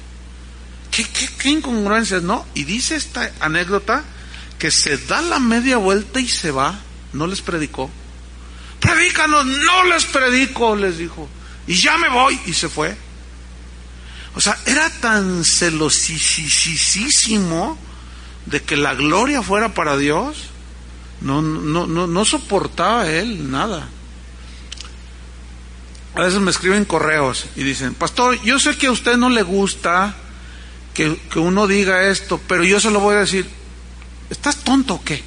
¿Qué, 0.91 1.05
qué, 1.05 1.29
qué 1.39 1.51
incongruencias, 1.51 2.23
¿no? 2.23 2.47
Y 2.55 2.65
dice 2.65 2.97
esta 2.97 3.31
anécdota 3.41 4.05
que 4.59 4.71
se 4.71 4.99
da 4.99 5.23
la 5.23 5.39
media 5.39 5.79
vuelta 5.79 6.21
y 6.21 6.29
se 6.29 6.51
va. 6.51 6.79
No 7.13 7.27
les 7.27 7.41
predicó. 7.41 7.91
Predícanos, 8.81 9.47
no 9.47 9.85
les 9.85 10.05
predico, 10.07 10.77
les 10.77 10.99
dijo. 10.99 11.29
Y 11.67 11.75
ya 11.75 11.99
me 11.99 12.09
voy. 12.09 12.41
Y 12.47 12.53
se 12.53 12.69
fue. 12.69 12.97
O 14.35 14.41
sea, 14.41 14.57
era 14.67 14.89
tan 14.91 15.45
celosísimo 15.45 16.09
de 18.47 18.63
que 18.63 18.77
la 18.77 18.95
gloria 18.95 19.43
fuera 19.43 19.75
para 19.75 19.97
Dios, 19.97 20.51
no, 21.21 21.43
no, 21.43 21.87
no, 21.87 22.07
no 22.07 22.25
soportaba 22.25 23.11
él 23.11 23.51
nada. 23.51 23.89
A 26.15 26.23
veces 26.23 26.41
me 26.41 26.51
escriben 26.51 26.85
correos 26.85 27.47
y 27.57 27.63
dicen, 27.63 27.95
pastor, 27.95 28.41
yo 28.43 28.59
sé 28.59 28.77
que 28.77 28.89
a 28.89 28.93
usted 28.93 29.17
no 29.17 29.31
le 29.31 29.43
gusta 29.43 30.17
que, 30.95 31.17
que 31.31 31.39
uno 31.39 31.67
diga 31.67 32.09
esto, 32.09 32.41
pero 32.47 32.65
yo 32.65 32.81
se 32.81 32.91
lo 32.91 33.01
voy 33.01 33.17
a 33.17 33.21
decir, 33.21 33.49
¿estás 34.29 34.57
tonto 34.57 34.95
o 34.95 35.05
qué? 35.05 35.23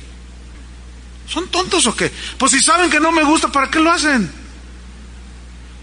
¿Son 1.28 1.48
tontos 1.48 1.88
o 1.88 1.96
qué? 1.96 2.12
Pues 2.38 2.52
si 2.52 2.62
saben 2.62 2.90
que 2.90 3.00
no 3.00 3.12
me 3.12 3.24
gusta, 3.24 3.52
¿para 3.52 3.70
qué 3.70 3.80
lo 3.80 3.92
hacen? 3.92 4.32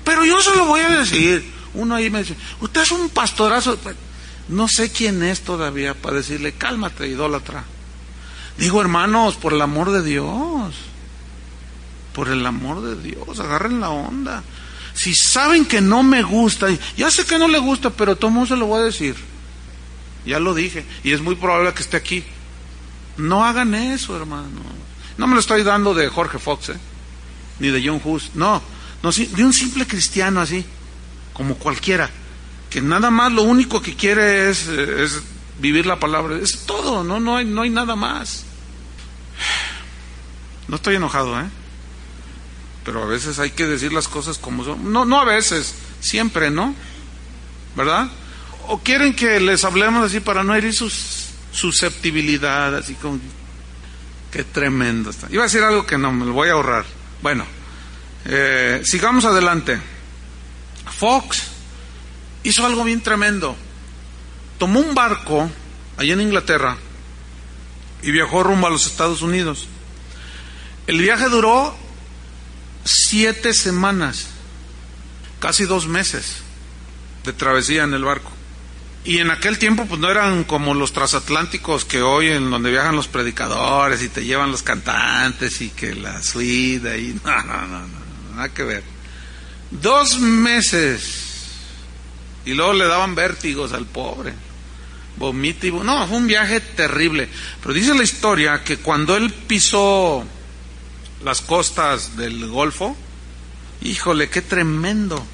Pero 0.05 0.25
yo 0.25 0.41
se 0.41 0.55
lo 0.55 0.67
voy 0.67 0.81
a 0.81 0.89
decir. 0.89 1.45
Uno 1.75 1.95
ahí 1.95 2.11
me 2.11 2.21
dice, 2.21 2.37
usted 2.61 2.83
es 2.83 2.91
un 2.91 3.09
pastorazo. 3.11 3.79
No 4.49 4.69
sé 4.69 4.91
quién 4.91 5.23
es 5.23 5.41
todavía 5.43 5.95
para 5.95 6.17
decirle, 6.17 6.53
cálmate, 6.53 7.09
idólatra. 7.09 7.65
Digo, 8.59 8.81
hermanos, 8.81 9.37
por 9.37 9.53
el 9.53 9.63
amor 9.63 9.91
de 9.91 10.03
Dios, 10.03 10.75
por 12.13 12.29
el 12.29 12.45
amor 12.45 12.83
de 12.83 13.01
Dios, 13.01 13.41
agarren 13.41 13.81
la 13.81 13.91
onda. 13.91 14.43
Si 14.95 15.15
saben 15.15 15.65
que 15.65 15.81
no 15.81 16.03
me 16.03 16.23
gusta, 16.23 16.69
ya 16.97 17.11
sé 17.11 17.25
que 17.25 17.39
no 17.39 17.49
le 17.49 17.59
gusta, 17.59 17.91
pero 17.91 18.17
todo 18.17 18.45
se 18.47 18.57
lo 18.57 18.67
voy 18.67 18.83
a 18.83 18.85
decir. 18.85 19.30
Ya 20.25 20.39
lo 20.39 20.55
dije, 20.55 20.85
y 21.03 21.13
es 21.13 21.21
muy 21.21 21.35
probable 21.35 21.73
que 21.75 21.83
esté 21.83 21.97
aquí. 21.97 22.25
No 23.17 23.45
hagan 23.45 23.75
eso, 23.75 24.17
hermano. 24.17 24.49
No 25.19 25.27
me 25.27 25.35
lo 25.35 25.41
estoy 25.41 25.63
dando 25.63 25.95
de 25.95 26.09
Jorge 26.09 26.39
Fox, 26.39 26.71
¿eh? 26.71 26.79
ni 27.59 27.69
de 27.69 27.87
John 27.87 28.01
Hus. 28.03 28.31
No, 28.35 28.63
no, 29.03 29.11
de 29.13 29.45
un 29.45 29.53
simple 29.53 29.87
cristiano 29.87 30.41
así, 30.41 30.65
como 31.33 31.57
cualquiera 31.57 32.11
que 32.71 32.81
nada 32.81 33.11
más 33.11 33.33
lo 33.33 33.43
único 33.43 33.83
que 33.83 33.97
quiere 33.97 34.49
es, 34.49 34.69
es 34.69 35.21
vivir 35.59 35.87
la 35.87 35.99
palabra. 35.99 36.37
Es 36.37 36.65
todo, 36.65 37.03
¿no? 37.03 37.19
No 37.19 37.37
hay, 37.37 37.45
no 37.45 37.63
hay 37.63 37.71
nada 37.71 37.97
más. 37.97 38.45
No 40.69 40.77
estoy 40.77 40.95
enojado, 40.95 41.39
¿eh? 41.41 41.47
Pero 42.85 43.03
a 43.03 43.07
veces 43.07 43.41
hay 43.41 43.51
que 43.51 43.67
decir 43.67 43.93
las 43.93 44.07
cosas 44.07 44.39
como 44.39 44.65
son. 44.65 44.93
No, 44.93 45.05
no 45.05 45.21
a 45.21 45.25
veces, 45.25 45.75
siempre, 46.01 46.51
¿no? 46.51 46.75
¿Verdad? 47.77 48.09
O 48.69 48.79
quieren 48.79 49.15
que 49.15 49.41
les 49.41 49.65
hablemos 49.65 50.05
así 50.05 50.21
para 50.21 50.45
no 50.45 50.55
herir 50.55 50.75
sus 50.75 51.31
susceptibilidad, 51.53 52.75
así 52.77 52.95
como... 52.95 53.19
Qué 54.31 54.45
tremendo 54.45 55.11
está. 55.11 55.27
Iba 55.31 55.43
a 55.43 55.47
decir 55.47 55.63
algo 55.63 55.85
que 55.85 55.99
no, 55.99 56.13
me 56.13 56.25
lo 56.25 56.33
voy 56.33 56.49
a 56.49 56.53
ahorrar. 56.53 56.85
Bueno, 57.21 57.45
eh, 58.27 58.81
sigamos 58.85 59.25
adelante. 59.25 59.81
Fox 60.97 61.49
hizo 62.45 62.65
algo 62.65 62.85
bien 62.85 63.01
tremendo. 63.01 63.57
Tomó 64.59 64.81
un 64.81 64.95
barco 64.95 65.51
allá 65.97 66.13
en 66.13 66.21
Inglaterra 66.21 66.77
y 68.03 68.13
viajó 68.13 68.45
rumbo 68.45 68.69
a 68.69 68.71
los 68.71 68.87
Estados 68.87 69.23
Unidos. 69.23 69.67
El 70.87 70.99
viaje 70.99 71.29
duró 71.29 71.77
siete 72.85 73.53
semanas, 73.53 74.29
casi 75.41 75.65
dos 75.65 75.89
meses 75.89 76.37
de 77.25 77.33
travesía 77.33 77.83
en 77.83 77.95
el 77.95 78.05
barco. 78.05 78.31
Y 79.03 79.19
en 79.19 79.31
aquel 79.31 79.59
tiempo 79.59 79.87
pues 79.87 79.99
no 80.01 80.11
eran 80.11 80.45
como 80.45 80.75
los 80.75 80.93
transatlánticos 80.93 81.87
que 81.87 82.03
hoy 82.03 82.29
en 82.29 82.51
donde 82.51 82.71
viajan 82.71 82.97
los 82.97 83.09
predicadores 83.09 84.03
y 84.03 84.11
te 84.11 84.25
llevan 84.25 84.51
los 84.51 84.63
cantantes 84.63 85.63
y 85.63 85.71
que 85.71 85.95
la 85.95 86.23
suida 86.23 86.99
y 86.99 87.19
no, 87.25 87.43
no, 87.45 87.67
no, 87.67 87.81
no, 87.81 88.35
nada 88.35 88.51
que 88.51 88.63
ver. 88.63 88.83
Dos 89.71 90.19
meses 90.21 91.29
y 92.45 92.53
luego 92.53 92.75
le 92.75 92.87
daban 92.87 93.15
vértigos 93.15 93.73
al 93.73 93.87
pobre. 93.87 94.35
Vomitivo. 95.17 95.85
No, 95.85 96.07
fue 96.07 96.17
un 96.17 96.27
viaje 96.27 96.61
terrible. 96.61 97.29
Pero 97.63 97.75
dice 97.75 97.95
la 97.95 98.03
historia 98.03 98.65
que 98.65 98.79
cuando 98.79 99.17
él 99.17 99.33
pisó 99.33 100.25
las 101.23 101.43
costas 101.43 102.17
del 102.17 102.49
Golfo, 102.49 102.97
híjole, 103.83 104.29
qué 104.29 104.43
tremendo. 104.43 105.25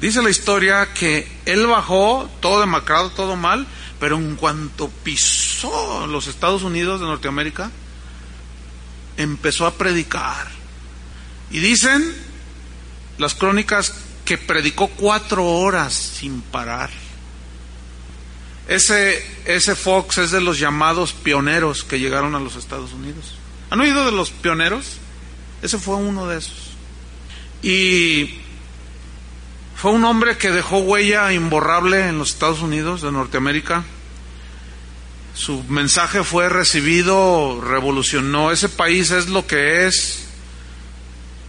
Dice 0.00 0.22
la 0.22 0.30
historia 0.30 0.94
que 0.94 1.30
él 1.44 1.66
bajó 1.66 2.28
todo 2.40 2.60
demacrado, 2.60 3.10
todo 3.10 3.36
mal, 3.36 3.66
pero 3.98 4.16
en 4.16 4.34
cuanto 4.36 4.88
pisó 4.88 6.06
los 6.06 6.26
Estados 6.26 6.62
Unidos 6.62 7.00
de 7.00 7.06
Norteamérica, 7.06 7.70
empezó 9.18 9.66
a 9.66 9.74
predicar. 9.74 10.48
Y 11.50 11.58
dicen 11.58 12.14
las 13.18 13.34
crónicas 13.34 13.94
que 14.24 14.38
predicó 14.38 14.88
cuatro 14.88 15.44
horas 15.44 15.92
sin 15.92 16.40
parar. 16.40 16.88
Ese, 18.68 19.22
ese 19.44 19.74
Fox 19.74 20.18
es 20.18 20.30
de 20.30 20.40
los 20.40 20.58
llamados 20.58 21.12
pioneros 21.12 21.84
que 21.84 21.98
llegaron 21.98 22.34
a 22.34 22.40
los 22.40 22.56
Estados 22.56 22.92
Unidos. 22.92 23.34
¿Han 23.68 23.80
oído 23.80 24.06
de 24.06 24.12
los 24.12 24.30
pioneros? 24.30 24.96
Ese 25.60 25.78
fue 25.78 25.96
uno 25.96 26.26
de 26.26 26.38
esos. 26.38 26.70
Y 27.62 28.40
fue 29.80 29.92
un 29.92 30.04
hombre 30.04 30.36
que 30.36 30.50
dejó 30.50 30.80
huella 30.80 31.32
imborrable 31.32 32.06
en 32.06 32.18
los 32.18 32.32
Estados 32.32 32.60
Unidos 32.60 33.00
de 33.00 33.10
Norteamérica. 33.10 33.82
Su 35.32 35.64
mensaje 35.70 36.22
fue 36.22 36.50
recibido, 36.50 37.62
revolucionó. 37.62 38.50
Ese 38.50 38.68
país 38.68 39.10
es 39.10 39.30
lo 39.30 39.46
que 39.46 39.86
es. 39.86 40.26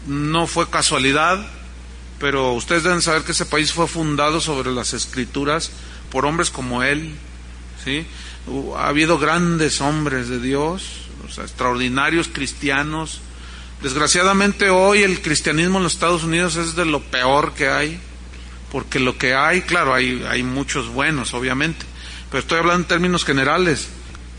No 0.07 0.47
fue 0.47 0.69
casualidad, 0.69 1.45
pero 2.21 2.53
ustedes 2.53 2.83
deben 2.83 3.01
saber 3.01 3.23
que 3.23 3.33
ese 3.33 3.45
país 3.45 3.73
fue 3.73 3.85
fundado 3.85 4.39
sobre 4.39 4.71
las 4.71 4.93
escrituras 4.93 5.69
por 6.09 6.25
hombres 6.25 6.49
como 6.51 6.83
él. 6.83 7.13
¿sí? 7.83 8.05
Ha 8.77 8.87
habido 8.87 9.19
grandes 9.19 9.81
hombres 9.81 10.29
de 10.29 10.39
Dios, 10.39 10.83
extraordinarios 11.37 12.29
cristianos. 12.29 13.19
Desgraciadamente 13.83 14.69
hoy 14.69 15.03
el 15.03 15.21
cristianismo 15.21 15.79
en 15.79 15.83
los 15.83 15.95
Estados 15.95 16.23
Unidos 16.23 16.55
es 16.55 16.77
de 16.77 16.85
lo 16.85 17.01
peor 17.01 17.53
que 17.55 17.67
hay, 17.67 17.99
porque 18.71 18.99
lo 18.99 19.17
que 19.17 19.35
hay, 19.35 19.61
claro, 19.61 19.93
hay, 19.93 20.43
muchos 20.43 20.87
buenos, 20.87 21.33
obviamente, 21.33 21.85
pero 22.29 22.39
estoy 22.39 22.59
hablando 22.59 22.83
en 22.83 22.87
términos 22.87 23.25
generales. 23.25 23.89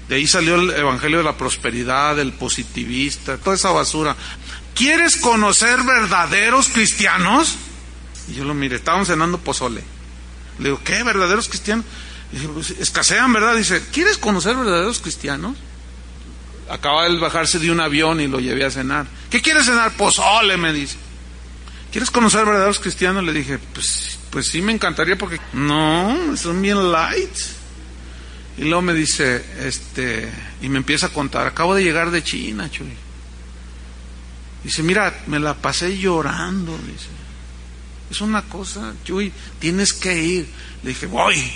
De 0.08 0.16
ahí 0.16 0.26
salió 0.26 0.54
el 0.56 0.70
Evangelio 0.70 1.18
de 1.18 1.24
la 1.24 1.36
Prosperidad, 1.36 2.18
el 2.18 2.32
positivista, 2.32 3.36
toda 3.36 3.56
esa 3.56 3.70
basura. 3.70 4.16
¿Quieres 4.74 5.16
conocer 5.16 5.82
verdaderos 5.82 6.68
cristianos? 6.68 7.56
Y 8.28 8.34
yo 8.34 8.44
lo 8.44 8.54
miré, 8.54 8.76
estábamos 8.76 9.08
cenando 9.08 9.38
pozole. 9.38 9.82
Le 10.58 10.64
digo, 10.64 10.80
¿qué? 10.82 11.02
¿Verdaderos 11.02 11.48
cristianos? 11.48 11.84
Y 12.32 12.38
pues, 12.38 12.70
escasean, 12.70 13.32
¿verdad? 13.32 13.54
Dice, 13.54 13.82
¿quieres 13.92 14.16
conocer 14.16 14.56
verdaderos 14.56 15.00
cristianos? 15.00 15.56
Acaba 16.70 17.06
de 17.06 17.18
bajarse 17.18 17.58
de 17.58 17.70
un 17.70 17.80
avión 17.80 18.20
y 18.20 18.28
lo 18.28 18.40
llevé 18.40 18.64
a 18.64 18.70
cenar. 18.70 19.06
¿Qué 19.28 19.42
quieres 19.42 19.66
cenar? 19.66 19.92
Pozole, 19.92 20.56
me 20.56 20.72
dice. 20.72 20.96
¿Quieres 21.90 22.10
conocer 22.10 22.46
verdaderos 22.46 22.80
cristianos? 22.80 23.22
Le 23.24 23.32
dije, 23.34 23.58
pues, 23.58 24.18
pues 24.32 24.48
sí 24.48 24.62
me 24.62 24.72
encantaría 24.72 25.16
porque 25.16 25.38
no, 25.52 26.34
son 26.38 26.62
bien 26.62 26.90
light. 26.90 27.36
Y 28.56 28.62
luego 28.62 28.80
me 28.80 28.94
dice, 28.94 29.44
este, 29.60 30.32
y 30.62 30.70
me 30.70 30.78
empieza 30.78 31.06
a 31.06 31.10
contar, 31.10 31.46
acabo 31.46 31.74
de 31.74 31.84
llegar 31.84 32.10
de 32.10 32.24
China, 32.24 32.70
Chuy. 32.70 32.92
Dice, 34.64 34.82
mira, 34.82 35.22
me 35.26 35.38
la 35.38 35.54
pasé 35.54 35.98
llorando, 35.98 36.76
dice. 36.78 37.08
Es 38.10 38.22
una 38.22 38.42
cosa, 38.42 38.94
Chuy, 39.04 39.32
tienes 39.58 39.92
que 39.92 40.22
ir. 40.22 40.48
Le 40.82 40.90
dije, 40.90 41.06
voy. 41.06 41.52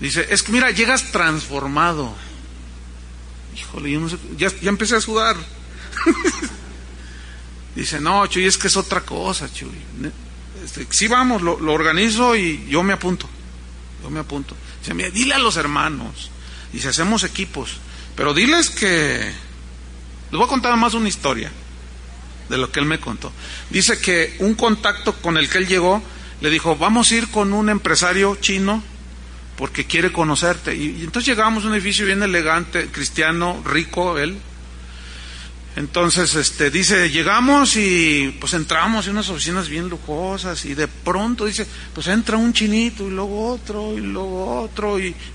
Dice, 0.00 0.26
es 0.30 0.42
que 0.42 0.52
mira, 0.52 0.70
llegas 0.70 1.12
transformado. 1.12 2.14
Híjole, 3.54 3.90
yo 3.90 4.00
no 4.00 4.08
sé, 4.08 4.16
ya, 4.38 4.50
ya 4.60 4.70
empecé 4.70 4.96
a 4.96 5.02
sudar. 5.02 5.36
Dice, 7.74 8.00
no, 8.00 8.26
Chuy, 8.26 8.46
es 8.46 8.56
que 8.56 8.68
es 8.68 8.76
otra 8.76 9.02
cosa, 9.02 9.52
Chuy. 9.52 9.68
Este, 10.62 10.86
sí, 10.90 11.08
vamos, 11.08 11.42
lo, 11.42 11.56
organizo 11.72 12.36
y 12.36 12.66
yo 12.68 12.82
me 12.82 12.92
apunto. 12.92 13.28
Yo 14.02 14.10
me 14.10 14.20
apunto. 14.20 14.56
Dice, 14.80 15.10
dile 15.10 15.34
a 15.34 15.38
los 15.38 15.56
hermanos. 15.56 16.30
Dice, 16.72 16.88
hacemos 16.88 17.24
equipos. 17.24 17.78
Pero 18.16 18.34
diles 18.34 18.70
que... 18.70 19.32
Les 20.30 20.38
voy 20.38 20.44
a 20.44 20.48
contar 20.48 20.76
más 20.76 20.94
una 20.94 21.08
historia 21.08 21.50
de 22.48 22.58
lo 22.58 22.70
que 22.70 22.80
él 22.80 22.86
me 22.86 23.00
contó. 23.00 23.32
Dice 23.70 23.98
que 23.98 24.36
un 24.40 24.54
contacto 24.54 25.14
con 25.14 25.36
el 25.36 25.48
que 25.48 25.58
él 25.58 25.66
llegó 25.66 26.02
le 26.40 26.50
dijo, 26.50 26.76
vamos 26.76 27.10
a 27.10 27.14
ir 27.14 27.28
con 27.30 27.52
un 27.52 27.68
empresario 27.68 28.36
chino 28.36 28.82
porque 29.56 29.86
quiere 29.86 30.12
conocerte. 30.12 30.74
Y, 30.74 30.96
y 30.98 31.04
entonces 31.04 31.26
llegamos 31.26 31.64
a 31.64 31.68
un 31.68 31.74
edificio 31.74 32.06
bien 32.06 32.22
elegante, 32.22 32.88
cristiano, 32.88 33.62
rico, 33.64 34.18
él. 34.18 34.38
Entonces, 35.76 36.36
este, 36.36 36.70
dice, 36.70 37.10
llegamos 37.10 37.74
y 37.74 38.36
pues 38.40 38.54
entramos 38.54 39.06
en 39.06 39.12
unas 39.12 39.28
oficinas 39.28 39.68
bien 39.68 39.88
lujosas 39.88 40.64
y 40.66 40.74
de 40.74 40.86
pronto 40.86 41.46
dice, 41.46 41.66
pues 41.92 42.06
entra 42.06 42.36
un 42.36 42.52
chinito 42.52 43.08
y 43.08 43.10
luego 43.10 43.48
otro 43.48 43.92
y 43.94 44.00
luego 44.00 44.62
otro 44.62 45.00
y... 45.00 45.14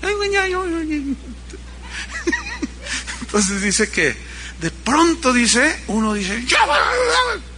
Entonces 3.20 3.60
dice 3.62 3.90
que 3.90 4.16
de 4.60 4.70
pronto 4.70 5.32
dice, 5.32 5.84
uno 5.88 6.14
dice, 6.14 6.44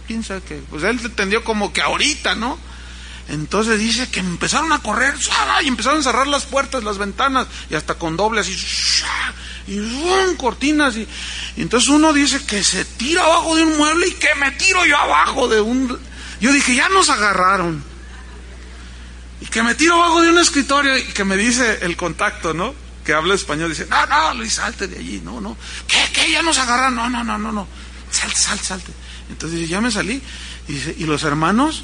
¿quién 0.05 0.23
sabe 0.23 0.41
qué? 0.47 0.61
Pues 0.69 0.83
él 0.83 0.99
entendió 1.03 1.43
como 1.43 1.71
que 1.71 1.81
ahorita, 1.81 2.35
¿no? 2.35 2.59
Entonces 3.29 3.79
dice 3.79 4.09
que 4.09 4.19
empezaron 4.19 4.73
a 4.73 4.79
correr 4.79 5.13
y 5.63 5.67
empezaron 5.67 6.01
a 6.01 6.03
cerrar 6.03 6.27
las 6.27 6.45
puertas, 6.45 6.83
las 6.83 6.97
ventanas 6.97 7.47
y 7.69 7.75
hasta 7.75 7.95
con 7.95 8.17
doble 8.17 8.41
así 8.41 8.53
y 9.67 9.79
¡rum! 9.79 10.35
cortinas 10.37 10.95
y, 10.97 11.07
entonces 11.57 11.89
uno 11.89 12.13
dice 12.13 12.45
que 12.45 12.63
se 12.63 12.85
tira 12.85 13.23
abajo 13.23 13.55
de 13.55 13.63
un 13.63 13.77
mueble 13.77 14.07
y 14.07 14.13
que 14.13 14.33
me 14.35 14.51
tiro 14.51 14.85
yo 14.85 14.97
abajo 14.97 15.47
de 15.47 15.61
un 15.61 15.97
yo 16.41 16.51
dije 16.51 16.75
ya 16.75 16.89
nos 16.89 17.09
agarraron 17.09 17.83
y 19.41 19.45
que 19.45 19.63
me 19.63 19.75
tiro 19.75 19.95
abajo 19.95 20.21
de 20.21 20.29
un 20.29 20.39
escritorio 20.39 20.97
y 20.97 21.03
que 21.03 21.23
me 21.23 21.37
dice 21.37 21.79
el 21.81 21.95
contacto 21.95 22.53
no 22.53 22.73
que 23.05 23.13
habla 23.13 23.35
español 23.35 23.69
dice 23.69 23.87
no 23.89 24.05
no 24.05 24.33
Luis 24.33 24.53
salte 24.53 24.87
de 24.87 24.99
allí 24.99 25.21
no 25.23 25.39
no 25.39 25.57
qué 25.87 25.99
qué 26.13 26.31
ya 26.31 26.41
nos 26.41 26.57
agarraron 26.57 26.95
no 26.95 27.09
no 27.09 27.23
no 27.23 27.37
no 27.37 27.51
no 27.51 27.67
salte 28.11 28.35
salte 28.35 28.63
salte 28.63 28.91
entonces 29.29 29.67
ya 29.69 29.79
me 29.81 29.91
salí 29.91 30.21
y 30.67 31.03
los 31.05 31.23
hermanos 31.23 31.83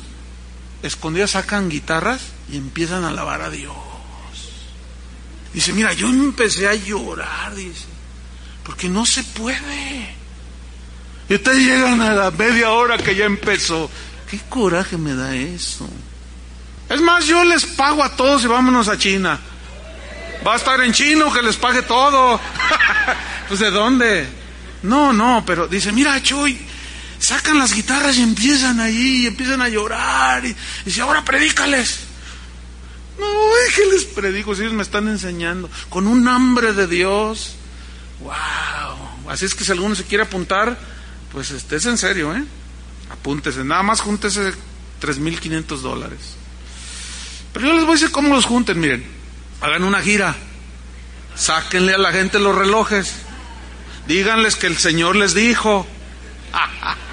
escondidas 0.84 1.32
sacan 1.32 1.70
guitarras 1.70 2.22
y 2.52 2.58
empiezan 2.58 3.04
a 3.04 3.10
alabar 3.10 3.42
a 3.42 3.50
Dios 3.50 3.76
Dice, 5.53 5.73
mira, 5.73 5.93
yo 5.93 6.07
empecé 6.09 6.67
a 6.67 6.75
llorar, 6.75 7.55
dice, 7.55 7.85
porque 8.63 8.88
no 8.88 9.05
se 9.05 9.23
puede. 9.23 10.15
Y 11.27 11.35
ustedes 11.35 11.59
llegan 11.59 12.01
a 12.01 12.13
la 12.13 12.31
media 12.31 12.71
hora 12.71 12.97
que 12.97 13.15
ya 13.15 13.25
empezó. 13.25 13.89
¿Qué 14.29 14.39
coraje 14.49 14.97
me 14.97 15.15
da 15.15 15.35
eso? 15.35 15.89
Es 16.88 17.01
más, 17.01 17.25
yo 17.25 17.43
les 17.43 17.65
pago 17.65 18.03
a 18.03 18.15
todos 18.15 18.43
y 18.43 18.47
vámonos 18.47 18.88
a 18.88 18.97
China. 18.97 19.39
Va 20.45 20.53
a 20.53 20.57
estar 20.57 20.81
en 20.81 20.93
chino 20.93 21.31
que 21.31 21.41
les 21.41 21.55
pague 21.55 21.81
todo. 21.83 22.39
pues 23.47 23.59
de 23.59 23.71
dónde? 23.71 24.27
No, 24.83 25.13
no, 25.13 25.43
pero 25.45 25.67
dice, 25.67 25.91
mira, 25.91 26.21
Chuy, 26.21 26.57
sacan 27.19 27.59
las 27.59 27.73
guitarras 27.73 28.17
y 28.17 28.21
empiezan 28.21 28.79
ahí, 28.79 29.23
y 29.23 29.27
empiezan 29.27 29.62
a 29.62 29.69
llorar. 29.69 30.45
Y, 30.45 30.55
dice, 30.85 31.01
ahora 31.01 31.23
predícales. 31.23 32.09
No, 33.19 33.27
¿qué 33.75 33.86
les 33.91 34.05
predico 34.05 34.55
si 34.55 34.62
ellos 34.62 34.73
me 34.73 34.84
están 34.84 35.08
enseñando? 35.08 35.69
Con 35.89 36.08
un 36.08 36.27
hambre 36.27 36.73
de 36.73 36.88
Dios. 36.88 37.55
¡Wow! 38.21 39.29
Así 39.29 39.45
es 39.45 39.53
que 39.55 39.63
si 39.63 39.71
alguno 39.71 39.95
se 39.95 40.05
quiere 40.05 40.23
apuntar, 40.23 40.77
pues 41.32 41.51
este, 41.51 41.75
es 41.75 41.86
en 41.86 41.97
serio, 41.97 42.36
¿eh? 42.36 42.43
Apúntese. 43.10 43.63
Nada 43.63 43.84
más 43.84 44.01
júntese 44.01 44.53
3.500 45.01 45.77
dólares. 45.79 46.19
Pero 47.53 47.67
yo 47.67 47.73
les 47.73 47.84
voy 47.84 47.91
a 47.91 47.95
decir 47.95 48.12
cómo 48.12 48.34
los 48.34 48.45
junten. 48.45 48.79
Miren, 48.79 49.05
hagan 49.62 49.84
una 49.84 50.01
gira. 50.01 50.36
Sáquenle 51.36 51.93
a 51.93 51.97
la 51.97 52.12
gente 52.12 52.39
los 52.39 52.55
relojes. 52.55 53.15
Díganles 54.08 54.55
que 54.55 54.67
el 54.67 54.77
Señor 54.77 55.15
les 55.15 55.34
dijo. 55.34 55.88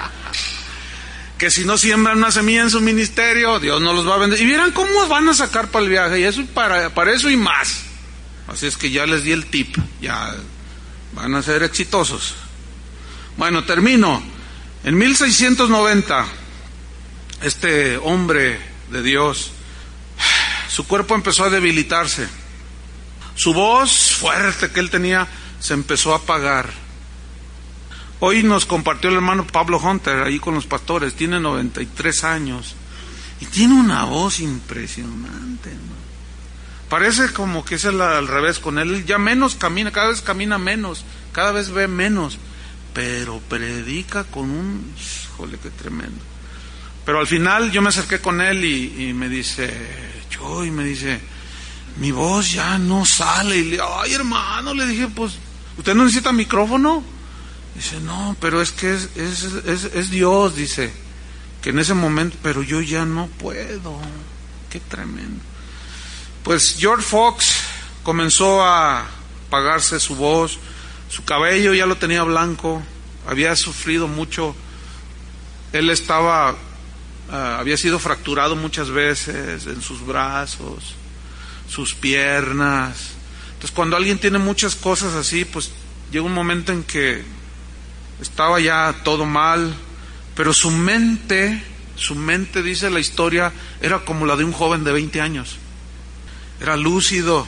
que 1.38 1.50
si 1.50 1.64
no 1.64 1.76
siembran 1.76 2.18
una 2.18 2.30
semilla 2.30 2.62
en 2.62 2.70
su 2.70 2.80
ministerio, 2.80 3.60
Dios 3.60 3.80
no 3.80 3.92
los 3.92 4.08
va 4.08 4.14
a 4.14 4.18
vender. 4.18 4.40
Y 4.40 4.46
vieran 4.46 4.72
cómo 4.72 5.06
van 5.08 5.28
a 5.28 5.34
sacar 5.34 5.70
para 5.70 5.84
el 5.84 5.90
viaje, 5.90 6.20
y 6.20 6.24
eso 6.24 6.44
para, 6.54 6.94
para 6.94 7.12
eso 7.12 7.30
y 7.30 7.36
más. 7.36 7.82
Así 8.48 8.66
es 8.66 8.76
que 8.76 8.90
ya 8.90 9.06
les 9.06 9.24
di 9.24 9.32
el 9.32 9.46
tip, 9.46 9.76
ya 10.00 10.34
van 11.12 11.34
a 11.34 11.42
ser 11.42 11.62
exitosos. 11.62 12.34
Bueno, 13.36 13.64
termino. 13.64 14.22
En 14.84 14.96
1690, 14.96 16.26
este 17.42 17.96
hombre 17.98 18.58
de 18.90 19.02
Dios, 19.02 19.50
su 20.70 20.86
cuerpo 20.86 21.14
empezó 21.14 21.44
a 21.44 21.50
debilitarse. 21.50 22.28
Su 23.34 23.52
voz 23.52 24.12
fuerte 24.12 24.70
que 24.70 24.80
él 24.80 24.90
tenía 24.90 25.26
se 25.60 25.74
empezó 25.74 26.12
a 26.14 26.18
apagar. 26.18 26.85
Hoy 28.18 28.42
nos 28.42 28.64
compartió 28.64 29.10
el 29.10 29.16
hermano 29.16 29.46
Pablo 29.46 29.78
Hunter 29.78 30.22
ahí 30.22 30.38
con 30.38 30.54
los 30.54 30.66
pastores, 30.66 31.14
tiene 31.14 31.38
93 31.38 32.24
años 32.24 32.74
y 33.40 33.46
tiene 33.46 33.74
una 33.74 34.04
voz 34.04 34.40
impresionante. 34.40 35.70
Parece 36.88 37.32
como 37.32 37.64
que 37.64 37.74
es 37.74 37.84
el, 37.84 38.00
al 38.00 38.26
revés 38.26 38.58
con 38.58 38.78
él, 38.78 39.04
ya 39.04 39.18
menos 39.18 39.56
camina, 39.56 39.90
cada 39.90 40.08
vez 40.08 40.22
camina 40.22 40.56
menos, 40.56 41.04
cada 41.32 41.52
vez 41.52 41.70
ve 41.70 41.88
menos, 41.88 42.38
pero 42.94 43.38
predica 43.50 44.24
con 44.24 44.50
un, 44.50 44.94
híjole, 44.96 45.58
qué 45.62 45.68
tremendo. 45.68 46.22
Pero 47.04 47.20
al 47.20 47.26
final 47.26 47.70
yo 47.70 47.82
me 47.82 47.90
acerqué 47.90 48.20
con 48.20 48.40
él 48.40 48.64
y, 48.64 49.08
y 49.08 49.12
me 49.12 49.28
dice, 49.28 49.70
yo, 50.30 50.64
y 50.64 50.70
me 50.70 50.84
dice, 50.84 51.20
mi 51.98 52.12
voz 52.12 52.50
ya 52.52 52.78
no 52.78 53.04
sale. 53.04 53.58
Y 53.58 53.64
le, 53.72 53.78
ay 53.82 54.14
hermano, 54.14 54.72
le 54.72 54.86
dije, 54.86 55.08
pues, 55.08 55.34
¿usted 55.76 55.94
no 55.94 56.04
necesita 56.04 56.32
micrófono? 56.32 57.15
Dice, 57.76 58.00
no, 58.00 58.34
pero 58.40 58.62
es 58.62 58.72
que 58.72 58.94
es, 58.94 59.10
es, 59.16 59.84
es, 59.84 60.10
Dios, 60.10 60.56
dice, 60.56 60.90
que 61.60 61.70
en 61.70 61.78
ese 61.78 61.92
momento, 61.92 62.38
pero 62.42 62.62
yo 62.62 62.80
ya 62.80 63.04
no 63.04 63.26
puedo. 63.26 64.00
Qué 64.70 64.80
tremendo. 64.80 65.42
Pues 66.42 66.76
George 66.78 67.04
Fox 67.04 67.54
comenzó 68.02 68.64
a 68.64 69.06
apagarse 69.46 70.00
su 70.00 70.16
voz, 70.16 70.58
su 71.10 71.24
cabello 71.24 71.74
ya 71.74 71.84
lo 71.84 71.98
tenía 71.98 72.22
blanco, 72.22 72.82
había 73.26 73.54
sufrido 73.56 74.08
mucho, 74.08 74.56
él 75.74 75.90
estaba, 75.90 76.56
ah, 77.30 77.58
había 77.60 77.76
sido 77.76 77.98
fracturado 77.98 78.56
muchas 78.56 78.88
veces 78.88 79.66
en 79.66 79.82
sus 79.82 80.06
brazos, 80.06 80.94
sus 81.68 81.94
piernas. 81.94 83.10
Entonces 83.48 83.72
cuando 83.72 83.96
alguien 83.96 84.18
tiene 84.18 84.38
muchas 84.38 84.76
cosas 84.76 85.12
así, 85.14 85.44
pues 85.44 85.72
llega 86.10 86.24
un 86.24 86.32
momento 86.32 86.72
en 86.72 86.82
que 86.82 87.35
estaba 88.20 88.60
ya 88.60 88.94
todo 89.04 89.26
mal, 89.26 89.74
pero 90.34 90.52
su 90.52 90.70
mente, 90.70 91.62
su 91.96 92.14
mente, 92.14 92.62
dice 92.62 92.90
la 92.90 93.00
historia, 93.00 93.52
era 93.80 94.04
como 94.04 94.26
la 94.26 94.36
de 94.36 94.44
un 94.44 94.52
joven 94.52 94.84
de 94.84 94.92
20 94.92 95.20
años. 95.20 95.56
Era 96.60 96.76
lúcido, 96.76 97.46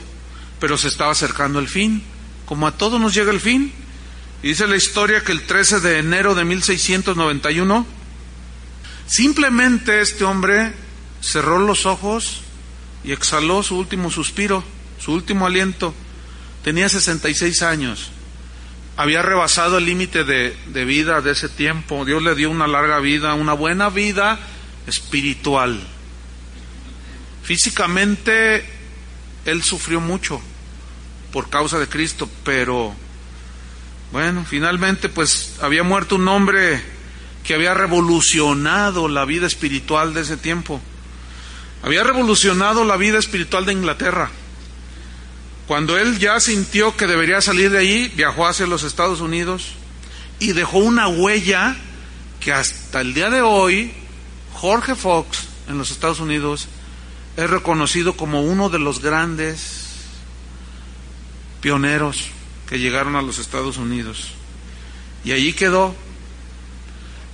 pero 0.60 0.76
se 0.76 0.88
estaba 0.88 1.12
acercando 1.12 1.58
el 1.58 1.68
fin. 1.68 2.02
Como 2.46 2.66
a 2.66 2.76
todos 2.76 3.00
nos 3.00 3.14
llega 3.14 3.30
el 3.30 3.40
fin. 3.40 3.72
Y 4.42 4.48
dice 4.48 4.66
la 4.66 4.76
historia 4.76 5.24
que 5.24 5.32
el 5.32 5.42
13 5.42 5.80
de 5.80 5.98
enero 5.98 6.34
de 6.34 6.44
1691, 6.44 7.86
simplemente 9.06 10.00
este 10.00 10.24
hombre 10.24 10.72
cerró 11.20 11.58
los 11.58 11.86
ojos 11.86 12.42
y 13.02 13.12
exhaló 13.12 13.62
su 13.62 13.76
último 13.76 14.10
suspiro, 14.10 14.62
su 15.00 15.12
último 15.12 15.46
aliento. 15.46 15.92
Tenía 16.62 16.88
66 16.88 17.62
años 17.62 18.12
había 18.98 19.22
rebasado 19.22 19.78
el 19.78 19.84
límite 19.84 20.24
de, 20.24 20.84
vida 20.84 21.20
de 21.20 21.30
ese 21.30 21.48
tiempo. 21.48 22.04
Dios 22.04 22.20
le 22.20 22.34
dio 22.34 22.50
una 22.50 22.66
larga 22.66 22.98
vida, 22.98 23.34
una 23.34 23.52
buena 23.52 23.90
vida 23.90 24.40
espiritual. 24.88 25.80
Físicamente, 27.44 28.68
él 29.44 29.62
sufrió 29.62 30.00
mucho 30.00 30.42
por 31.32 31.48
causa 31.48 31.78
de 31.78 31.86
Cristo, 31.86 32.28
pero 32.42 32.92
bueno, 34.10 34.44
finalmente 34.44 35.08
pues 35.08 35.58
había 35.62 35.84
muerto 35.84 36.16
un 36.16 36.26
hombre 36.26 36.82
que 37.44 37.54
había 37.54 37.74
revolucionado 37.74 39.06
la 39.06 39.24
vida 39.24 39.46
espiritual 39.46 40.12
de 40.12 40.22
ese 40.22 40.36
tiempo. 40.36 40.80
Había 41.84 42.02
revolucionado 42.02 42.84
la 42.84 42.96
vida 42.96 43.18
espiritual 43.18 43.64
de 43.64 43.74
Inglaterra. 43.74 44.28
Cuando 45.68 45.98
él 45.98 46.18
ya 46.18 46.40
sintió 46.40 46.96
que 46.96 47.06
debería 47.06 47.42
salir 47.42 47.70
de 47.70 47.80
allí, 47.80 48.08
viajó 48.16 48.46
hacia 48.46 48.66
los 48.66 48.84
Estados 48.84 49.20
Unidos 49.20 49.72
y 50.38 50.54
dejó 50.54 50.78
una 50.78 51.08
huella 51.08 51.76
que 52.40 52.54
hasta 52.54 53.02
el 53.02 53.12
día 53.12 53.28
de 53.28 53.42
hoy 53.42 53.92
Jorge 54.54 54.94
Fox 54.94 55.46
en 55.68 55.76
los 55.76 55.90
Estados 55.90 56.20
Unidos 56.20 56.68
es 57.36 57.50
reconocido 57.50 58.16
como 58.16 58.40
uno 58.40 58.70
de 58.70 58.78
los 58.78 59.02
grandes 59.02 59.88
pioneros 61.60 62.28
que 62.66 62.78
llegaron 62.78 63.14
a 63.14 63.20
los 63.20 63.38
Estados 63.38 63.76
Unidos. 63.76 64.30
Y 65.22 65.32
allí 65.32 65.52
quedó. 65.52 65.94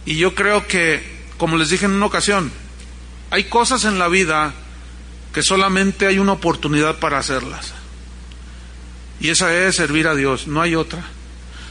Y 0.07 0.17
yo 0.17 0.35
creo 0.35 0.67
que, 0.67 1.23
como 1.39 1.57
les 1.57 1.71
dije 1.71 1.85
en 1.85 1.93
una 1.93 2.07
ocasión, 2.07 2.51
hay 3.31 3.45
cosas 3.45 3.85
en 3.85 4.01
la 4.01 4.09
vida 4.09 4.53
que 5.33 5.45
solamente 5.45 6.09
hay 6.09 6.19
una 6.19 6.33
oportunidad 6.33 6.99
para 6.99 7.19
hacerlas. 7.19 7.75
Y 9.21 9.31
esa 9.31 9.55
es 9.55 9.77
servir 9.77 10.07
a 10.09 10.15
Dios, 10.15 10.47
no 10.47 10.61
hay 10.61 10.75
otra. 10.75 11.05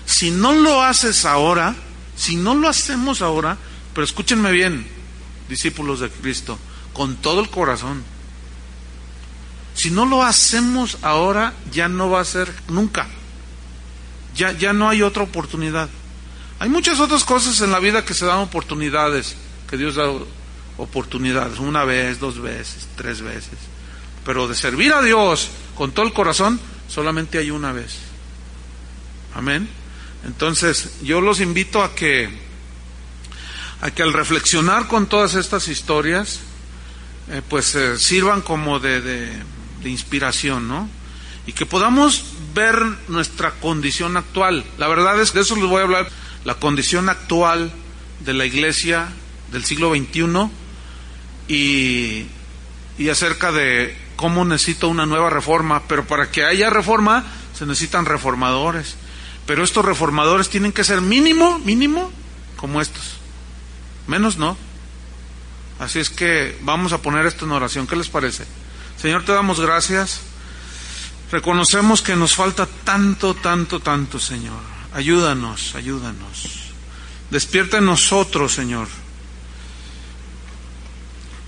Si 0.06 0.32
no 0.32 0.53
lo 0.53 0.84
haces 0.84 1.25
ahora, 1.25 1.75
si 2.15 2.36
no 2.36 2.56
lo 2.56 2.67
hacemos 2.67 3.21
ahora, 3.21 3.58
pero 3.93 4.06
escúchenme 4.06 4.51
bien, 4.51 4.88
discípulos 5.49 5.99
de 5.99 6.10
Cristo, 6.10 6.58
con 6.93 7.15
todo 7.17 7.41
el 7.41 7.49
corazón. 7.49 8.03
Si 9.75 9.91
no 9.91 10.06
lo 10.06 10.23
hacemos 10.23 10.97
ahora, 11.01 11.53
ya 11.71 11.88
no 11.88 12.10
va 12.10 12.21
a 12.21 12.25
ser 12.25 12.53
nunca. 12.69 13.08
Ya, 14.36 14.51
ya 14.51 14.73
no 14.73 14.89
hay 14.89 15.01
otra 15.01 15.23
oportunidad. 15.23 15.89
Hay 16.60 16.69
muchas 16.69 16.99
otras 16.99 17.23
cosas 17.23 17.60
en 17.62 17.71
la 17.71 17.79
vida 17.79 18.06
que 18.06 18.13
se 18.13 18.25
dan 18.25 18.39
oportunidades, 18.39 19.36
que 19.69 19.77
Dios 19.77 19.95
da 19.95 20.10
oportunidades, 20.77 21.60
una 21.60 21.84
vez, 21.84 22.19
dos 22.19 22.41
veces, 22.41 22.88
tres 22.95 23.21
veces. 23.21 23.58
Pero 24.25 24.47
de 24.47 24.56
servir 24.56 24.93
a 24.93 25.01
Dios 25.01 25.49
con 25.75 25.91
todo 25.91 26.06
el 26.06 26.13
corazón, 26.13 26.60
solamente 26.87 27.37
hay 27.37 27.51
una 27.51 27.71
vez. 27.71 27.99
Amén. 29.35 29.67
Entonces, 30.25 30.99
yo 31.03 31.21
los 31.21 31.39
invito 31.41 31.83
a 31.83 31.95
que 31.95 32.29
a 33.81 33.91
que 33.91 34.01
al 34.01 34.13
reflexionar 34.13 34.87
con 34.87 35.07
todas 35.07 35.35
estas 35.35 35.67
historias, 35.67 36.39
eh, 37.29 37.41
pues 37.49 37.75
eh, 37.75 37.97
sirvan 37.97 38.41
como 38.41 38.79
de, 38.79 39.01
de, 39.01 39.43
inspiración, 39.83 40.69
¿no? 40.69 40.89
Y 41.45 41.51
que 41.51 41.65
podamos 41.65 42.23
ver 42.53 42.81
nuestra 43.09 43.51
condición 43.59 44.15
actual. 44.15 44.63
La 44.77 44.87
verdad 44.87 45.19
es 45.19 45.31
que 45.31 45.39
de 45.39 45.43
eso 45.43 45.57
les 45.57 45.65
voy 45.65 45.81
a 45.81 45.83
hablar, 45.83 46.09
la 46.45 46.55
condición 46.55 47.09
actual 47.09 47.73
de 48.21 48.33
la 48.33 48.45
iglesia 48.45 49.09
del 49.51 49.65
siglo 49.65 49.93
XXI 49.93 50.49
y, 51.49 52.25
y 52.97 53.09
acerca 53.09 53.51
de 53.51 53.97
cómo 54.15 54.45
necesito 54.45 54.88
una 54.88 55.06
nueva 55.06 55.30
reforma, 55.30 55.84
pero 55.88 56.06
para 56.06 56.32
que 56.32 56.45
haya 56.45 56.69
reforma 56.69 57.23
se 57.58 57.65
necesitan 57.65 58.06
reformadores. 58.06 58.95
Pero 59.45 59.63
estos 59.63 59.84
reformadores 59.84 60.49
tienen 60.49 60.71
que 60.71 60.84
ser 60.84 61.02
mínimo, 61.02 61.60
mínimo, 61.60 62.12
como 62.56 62.82
estos. 62.82 63.17
Menos 64.08 64.38
no. 64.38 64.58
Así 65.80 65.99
es 65.99 66.10
que 66.10 66.58
vamos 66.62 66.93
a 66.93 67.02
poner 67.02 67.26
esto 67.26 67.45
en 67.45 67.52
oración. 67.52 67.88
¿Qué 67.88 67.95
les 67.95 68.10
parece? 68.10 68.45
Señor, 69.02 69.26
te 69.26 69.34
damos 69.34 69.60
gracias. 69.60 70.21
Reconocemos 71.32 72.02
que 72.02 72.15
nos 72.15 72.36
falta 72.36 72.67
tanto, 72.86 73.34
tanto, 73.34 73.80
tanto, 73.80 74.19
Señor. 74.19 74.62
Ayúdanos, 74.93 75.76
ayúdanos. 75.76 76.71
Despierta 77.30 77.80
en 77.80 77.86
nosotros, 77.86 78.54
Señor 78.54 78.88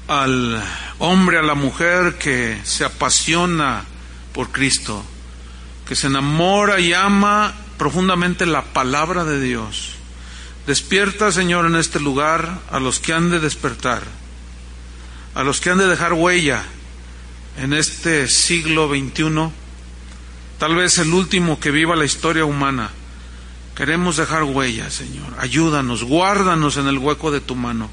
al 0.07 0.63
hombre, 0.99 1.39
a 1.39 1.43
la 1.43 1.55
mujer 1.55 2.17
que 2.17 2.59
se 2.63 2.85
apasiona 2.85 3.83
por 4.33 4.51
Cristo, 4.51 5.03
que 5.87 5.95
se 5.95 6.07
enamora 6.07 6.79
y 6.79 6.93
ama 6.93 7.53
profundamente 7.77 8.45
la 8.45 8.63
palabra 8.63 9.23
de 9.23 9.41
Dios. 9.41 9.93
Despierta, 10.67 11.31
Señor, 11.31 11.65
en 11.65 11.75
este 11.75 11.99
lugar 11.99 12.59
a 12.71 12.79
los 12.79 12.99
que 12.99 13.13
han 13.13 13.29
de 13.29 13.39
despertar, 13.39 14.03
a 15.33 15.43
los 15.43 15.61
que 15.61 15.69
han 15.69 15.77
de 15.77 15.87
dejar 15.87 16.13
huella 16.13 16.63
en 17.57 17.73
este 17.73 18.27
siglo 18.27 18.89
XXI, 18.89 19.51
tal 20.57 20.75
vez 20.75 20.97
el 20.97 21.13
último 21.13 21.59
que 21.59 21.71
viva 21.71 21.95
la 21.95 22.05
historia 22.05 22.45
humana. 22.45 22.89
Queremos 23.75 24.17
dejar 24.17 24.43
huella, 24.43 24.89
Señor. 24.89 25.33
Ayúdanos, 25.37 26.03
guárdanos 26.03 26.77
en 26.77 26.87
el 26.87 26.97
hueco 26.97 27.29
de 27.29 27.41
tu 27.41 27.55
mano. 27.55 27.89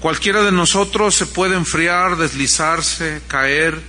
Cualquiera 0.00 0.42
de 0.42 0.52
nosotros 0.52 1.14
se 1.14 1.26
puede 1.26 1.56
enfriar, 1.56 2.16
deslizarse, 2.16 3.20
caer, 3.26 3.80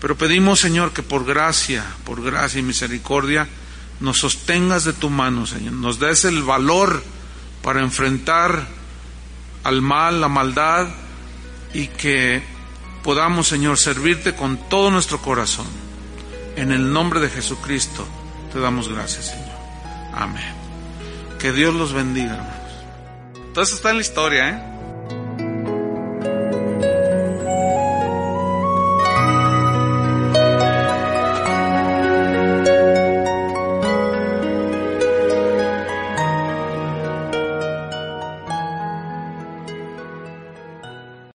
pero 0.00 0.16
pedimos, 0.16 0.60
Señor, 0.60 0.92
que 0.92 1.02
por 1.02 1.24
gracia, 1.24 1.84
por 2.04 2.22
gracia 2.22 2.58
y 2.58 2.62
misericordia, 2.62 3.46
nos 4.00 4.18
sostengas 4.18 4.84
de 4.84 4.92
tu 4.92 5.10
mano, 5.10 5.46
Señor, 5.46 5.74
nos 5.74 6.00
des 6.00 6.24
el 6.24 6.42
valor 6.42 7.02
para 7.62 7.80
enfrentar 7.80 8.66
al 9.62 9.80
mal, 9.80 10.20
la 10.20 10.28
maldad, 10.28 10.88
y 11.72 11.88
que 11.88 12.42
podamos, 13.02 13.48
Señor, 13.48 13.78
servirte 13.78 14.34
con 14.34 14.68
todo 14.68 14.90
nuestro 14.90 15.20
corazón. 15.20 15.66
En 16.56 16.72
el 16.72 16.92
nombre 16.92 17.20
de 17.20 17.28
Jesucristo 17.28 18.06
te 18.52 18.60
damos 18.60 18.88
gracias, 18.88 19.26
Señor. 19.26 19.56
Amén. 20.14 20.54
Que 21.38 21.52
Dios 21.52 21.74
los 21.74 21.92
bendiga, 21.92 22.34
hermanos. 22.34 22.72
Entonces 23.34 23.74
está 23.74 23.90
en 23.90 23.96
la 23.96 24.02
historia, 24.02 24.48
¿eh? 24.50 25.43